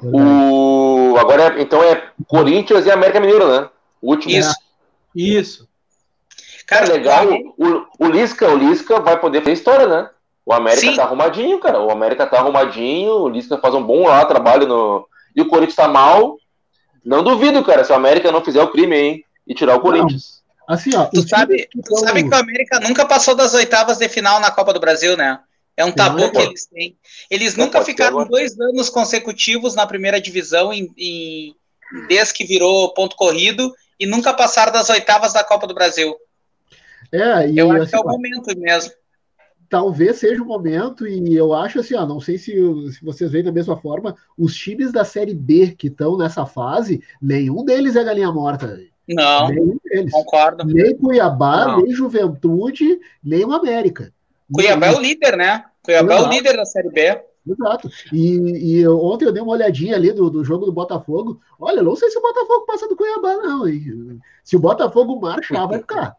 [0.00, 1.16] O...
[1.18, 3.68] Agora, é, então, é Corinthians e América Mineiro, né?
[4.00, 4.32] O último.
[4.32, 4.54] Isso.
[5.12, 5.68] Isso.
[6.64, 7.26] Cara, legal.
[7.58, 10.08] O, o Lisca, o Lisca vai poder fazer história, né?
[10.46, 10.94] O América Sim.
[10.94, 11.80] tá arrumadinho, cara.
[11.80, 15.08] O América tá arrumadinho, o Lisca faz um bom lá trabalho no.
[15.34, 16.38] E o Corinthians tá mal.
[17.04, 19.24] Não duvido, cara, se o América não fizer o crime, hein?
[19.46, 20.42] E tirar o Corinthians.
[20.68, 20.74] Não.
[20.74, 21.04] Assim, ó.
[21.04, 24.72] Tu sabe, tu sabe que o América nunca passou das oitavas de final na Copa
[24.72, 25.38] do Brasil, né?
[25.76, 26.96] É um tabu que eles têm.
[27.28, 31.54] Eles nunca ficaram dois anos consecutivos na primeira divisão em, em,
[32.08, 36.16] desde que virou ponto corrido e nunca passaram das oitavas da Copa do Brasil.
[37.12, 38.92] É, e eu acho assim, que é o momento mesmo.
[39.74, 42.52] Talvez seja o momento, e eu acho assim, ó, não sei se,
[42.92, 47.02] se vocês veem da mesma forma, os times da Série B que estão nessa fase,
[47.20, 48.78] nenhum deles é galinha morta.
[49.08, 50.12] Não, nenhum deles.
[50.12, 50.64] concordo.
[50.64, 51.80] Nem Cuiabá, não.
[51.80, 54.12] nem Juventude, nem o América.
[54.52, 55.64] Cuiabá é o líder, né?
[55.82, 56.24] Cuiabá Exato.
[56.24, 57.20] é o líder da Série B.
[57.44, 57.90] Exato.
[58.12, 61.40] E, e, ontem eu dei uma olhadinha ali do, do jogo do Botafogo.
[61.58, 63.66] Olha, não sei se o Botafogo passa do Cuiabá, não.
[63.66, 64.20] Hein?
[64.44, 66.16] Se o Botafogo marchar, vai ficar.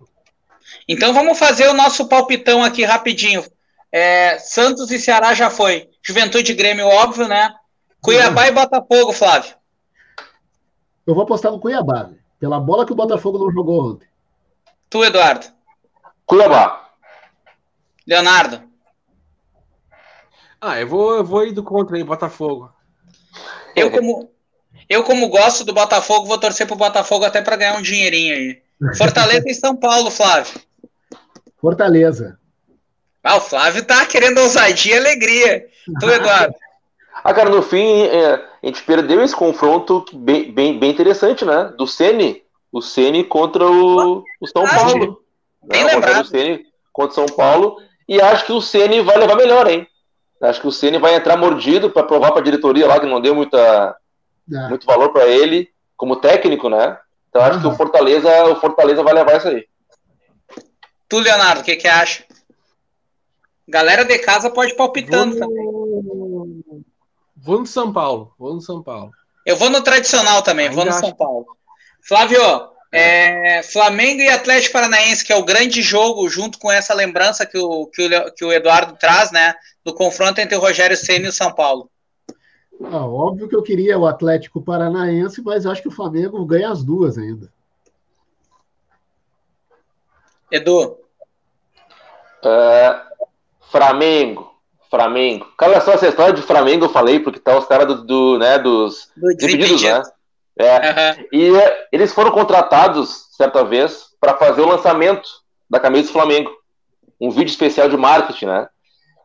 [0.88, 3.44] Então vamos fazer o nosso palpitão aqui rapidinho.
[3.92, 5.90] É, Santos e Ceará já foi.
[6.04, 7.54] Juventude e Grêmio, óbvio, né?
[8.02, 8.48] Cuiabá uhum.
[8.48, 9.56] e Botafogo, Flávio.
[11.08, 12.10] Eu vou apostar no Cuiabá,
[12.40, 14.08] pela bola que o Botafogo não jogou ontem.
[14.90, 15.48] Tu, Eduardo.
[16.26, 16.90] Cuiabá.
[18.06, 18.64] Leonardo.
[20.62, 22.72] Ah, eu vou, eu vou ir do contra aí, Botafogo.
[23.76, 24.32] Eu como,
[24.90, 28.65] eu, como gosto do Botafogo, vou torcer pro Botafogo até para ganhar um dinheirinho aí.
[28.98, 30.60] Fortaleza e São Paulo, Flávio.
[31.58, 32.38] Fortaleza.
[33.24, 35.68] Ah, o Flávio tá querendo ousadia e alegria.
[36.00, 36.54] Tu, Eduardo.
[37.24, 41.74] ah, cara, no fim, é, a gente perdeu esse confronto bem, bem, bem interessante, né?
[41.78, 42.44] Do Ceni.
[42.72, 45.22] O Ceni contra o, o São Paulo.
[45.64, 45.94] Bem né?
[45.94, 46.22] lembrado.
[46.22, 47.78] O Ceni contra o São Paulo.
[48.08, 49.88] E acho que o Ceni vai levar melhor, hein?
[50.42, 53.22] Acho que o Ceni vai entrar mordido para provar para a diretoria lá que não
[53.22, 53.96] deu muita,
[54.54, 54.68] é.
[54.70, 56.98] muito valor para ele como técnico, né?
[57.36, 57.62] Então acho uhum.
[57.64, 59.68] que o Fortaleza, o Fortaleza vai levar isso aí.
[61.10, 62.24] Tu, Leonardo, o que que acha?
[63.68, 65.42] Galera de casa pode palpitando vou...
[65.42, 66.86] também.
[67.36, 68.34] Vou no São Paulo.
[68.40, 69.12] Vou no São Paulo.
[69.46, 71.02] Eu vou no tradicional também, Ainda vou no acho...
[71.02, 71.46] São Paulo.
[72.08, 72.40] Flávio,
[72.90, 77.58] é, Flamengo e Atlético Paranaense, que é o grande jogo, junto com essa lembrança que
[77.58, 79.54] o, que o, que o Eduardo traz, né?
[79.84, 81.92] Do confronto entre o Rogério Senna e o São Paulo.
[82.84, 86.84] Ah, óbvio que eu queria o Atlético Paranaense, mas acho que o Flamengo ganha as
[86.84, 87.52] duas ainda.
[90.52, 90.98] Edu.
[92.44, 93.26] Uh,
[93.72, 94.54] Flamengo.
[94.90, 95.46] Flamengo.
[95.58, 98.60] Cala só essa história de Flamengo, eu falei, porque tá os caras do, do, né,
[98.60, 100.02] dos do desimpedidos, né?
[100.58, 100.78] É.
[100.78, 101.28] Uhum.
[101.34, 105.28] E é, eles foram contratados, certa vez, para fazer o lançamento
[105.70, 106.50] da camisa do Flamengo.
[107.20, 108.70] Um vídeo especial de marketing, né?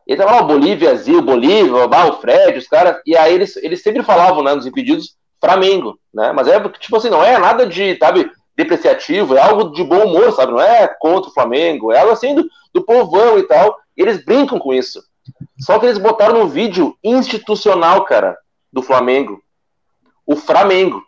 [0.07, 3.01] E tava lá o Bolívia, Zil, Bolívia, o Fred, os caras.
[3.05, 6.31] E aí eles, eles sempre falavam, né, nos impedidos, Flamengo, né?
[6.31, 10.31] Mas é, tipo assim, não é nada de, sabe, depreciativo, é algo de bom humor,
[10.31, 10.51] sabe?
[10.51, 13.77] Não é contra o Flamengo, é algo assim do, do povão e tal.
[13.97, 15.01] E eles brincam com isso.
[15.59, 18.37] Só que eles botaram no vídeo institucional, cara,
[18.71, 19.41] do Flamengo.
[20.25, 21.01] O Flamengo.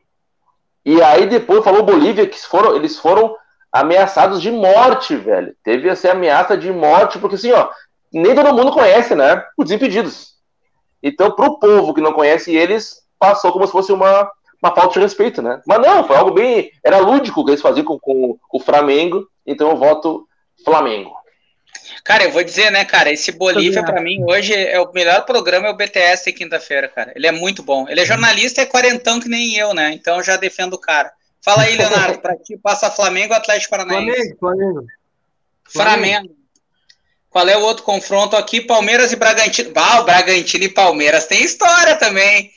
[0.86, 3.36] E aí depois falou Bolívia que foram, eles foram
[3.72, 5.56] ameaçados de morte, velho.
[5.64, 7.70] Teve essa ameaça de morte, porque assim, ó,
[8.14, 9.44] nem todo mundo conhece, né?
[9.58, 10.34] Os Desimpedidos.
[11.02, 15.00] Então, pro povo que não conhece eles, passou como se fosse uma, uma falta de
[15.00, 15.62] respeito, né?
[15.66, 16.72] Mas não, foi algo bem.
[16.84, 20.28] Era lúdico que eles faziam com, com o Flamengo, então eu voto
[20.64, 21.12] Flamengo.
[22.04, 25.68] Cara, eu vou dizer, né, cara, esse Bolívia para mim hoje é o melhor programa
[25.68, 27.12] é o BTS de quinta-feira, cara.
[27.16, 27.88] Ele é muito bom.
[27.90, 29.92] Ele é jornalista e é quarentão que nem eu, né?
[29.94, 31.12] Então eu já defendo o cara.
[31.42, 34.38] Fala aí, Leonardo, para ti passa Flamengo ou Atlético Paranaense?
[34.38, 34.86] Flamengo, Flamengo.
[35.66, 36.43] Flamengo.
[37.34, 38.62] Qual é o outro confronto aqui?
[38.62, 39.72] Palmeiras e Bragantino.
[39.74, 42.52] Ah, o Bragantino e Palmeiras tem história também.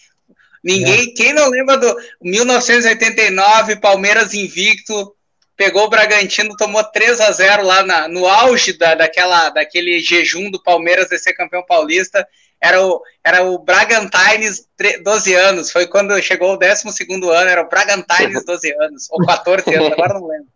[0.62, 1.12] Ninguém, é.
[1.14, 5.14] quem não lembra do 1989, Palmeiras invicto,
[5.56, 10.50] pegou o Bragantino, tomou 3 a 0 lá na, no auge da, daquela, daquele jejum
[10.50, 12.28] do Palmeiras de ser campeão paulista.
[12.60, 14.68] Era o, era o Bragantines
[15.02, 16.84] 12 anos, foi quando chegou o 12
[17.30, 20.55] ano, era o Bragantines 12 anos, ou 14 anos, agora não lembro.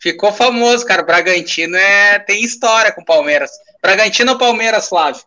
[0.00, 1.02] Ficou famoso, cara.
[1.02, 3.50] Bragantino é, tem história com o Palmeiras.
[3.82, 5.22] Bragantino ou Palmeiras, Flávio?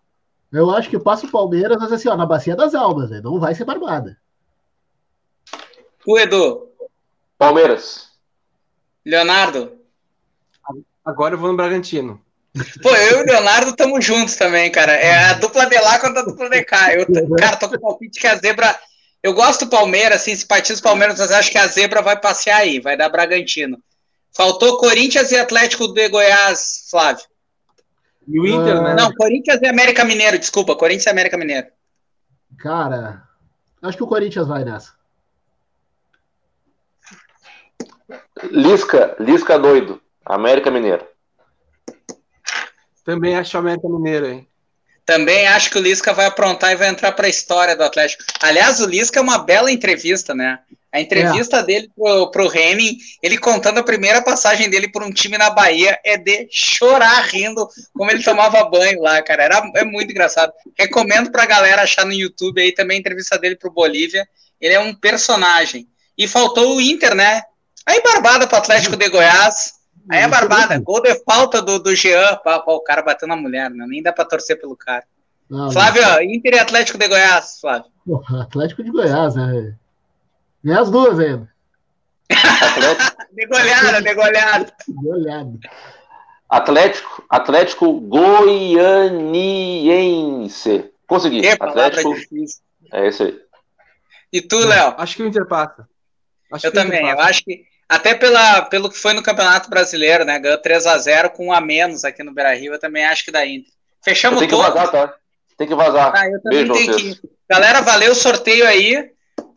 [0.51, 3.21] Eu acho que passa o Palmeiras, mas assim, ó, na bacia das almas, né?
[3.23, 4.17] não vai ser barbada.
[6.05, 6.69] O Edu?
[7.37, 8.09] Palmeiras.
[9.05, 9.77] Leonardo?
[11.03, 12.21] Agora eu vou no Bragantino.
[12.81, 14.91] Pô, eu e o Leonardo estamos juntos também, cara.
[14.91, 16.93] É a dupla de lá contra a dupla de cá.
[16.93, 17.07] Eu,
[17.37, 18.77] cara, tô com o palpite que a zebra.
[19.23, 22.57] Eu gosto do Palmeiras, assim, simpatizo o Palmeiras, mas acho que a zebra vai passear
[22.57, 23.81] aí, vai dar Bragantino.
[24.33, 27.25] Faltou Corinthians e Atlético de Goiás, Flávio.
[28.27, 28.81] E o Inter, uh...
[28.83, 28.95] né?
[28.95, 31.67] Não, Corinthians e América Mineiro, desculpa, Corinthians e América Mineiro.
[32.57, 33.23] Cara,
[33.81, 34.93] acho que o Corinthians vai nessa.
[38.43, 41.05] Lisca, Lisca doido, América Mineiro.
[43.03, 44.47] Também acho América Mineiro, hein?
[45.05, 48.23] Também acho que o Lisca vai aprontar e vai entrar para a história do Atlético.
[48.41, 50.59] Aliás, o Lisca é uma bela entrevista, né?
[50.93, 51.63] A entrevista é.
[51.63, 55.97] dele pro, pro Henning, ele contando a primeira passagem dele por um time na Bahia,
[56.03, 59.43] é de chorar rindo como ele tomava banho lá, cara.
[59.43, 60.51] Era, é muito engraçado.
[60.77, 64.27] Recomendo pra galera achar no YouTube aí também a entrevista dele pro Bolívia.
[64.59, 65.87] Ele é um personagem.
[66.17, 67.41] E faltou o Inter, né?
[67.85, 69.73] Aí barbada pro Atlético de Goiás.
[70.09, 70.77] Aí é barbada.
[70.79, 72.35] Gol de falta do, do Jean.
[72.43, 73.85] Pá, pá, o cara bateu na mulher, né?
[73.87, 75.05] Nem dá pra torcer pelo cara.
[75.49, 76.21] Não, Flávio, não.
[76.21, 77.89] Inter e Atlético de Goiás, Flávio.
[78.41, 79.75] Atlético de Goiás, né?
[80.63, 81.49] Nem as duas ainda.
[83.31, 84.73] degolhada, degolhada.
[84.87, 85.59] Degolhada.
[86.49, 89.31] Atlético, Atlético Goianiense.
[91.07, 91.45] Consegui.
[91.45, 92.13] É, Atlético.
[92.93, 93.39] É isso aí.
[94.31, 94.95] E tu, Léo?
[94.97, 95.87] Acho que o Inter passa.
[96.51, 100.39] Acho eu também, eu acho que até pela, pelo que foi no Campeonato Brasileiro, né?
[100.39, 103.25] Ganhou 3 a 0 com um a menos aqui no Beira Rio, eu também acho
[103.25, 103.71] que da Inter.
[104.01, 105.13] Fechamos Tem que vazar, tá?
[105.57, 106.13] Tem que vazar.
[106.15, 107.29] Ah, eu também Beijo tenho que...
[107.49, 109.11] Galera, valeu o sorteio aí.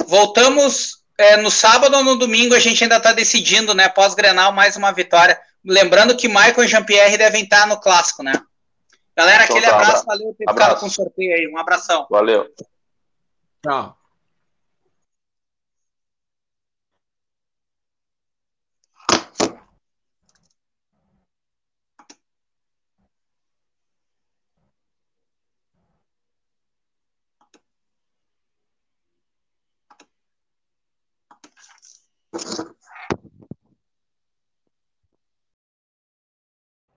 [0.07, 3.89] Voltamos é, no sábado ou no domingo, a gente ainda está decidindo, né?
[3.89, 5.41] Pós-Grenal, mais uma vitória.
[5.65, 8.41] Lembrando que Michael e Jean-Pierre devem estar no clássico, né?
[9.17, 11.49] Galera, aquele então tá, abraço, valeu por ter ficado com o sorteio aí.
[11.49, 12.07] Um abração.
[12.11, 12.49] Valeu.
[13.63, 13.97] Tchau.
[32.35, 32.74] you.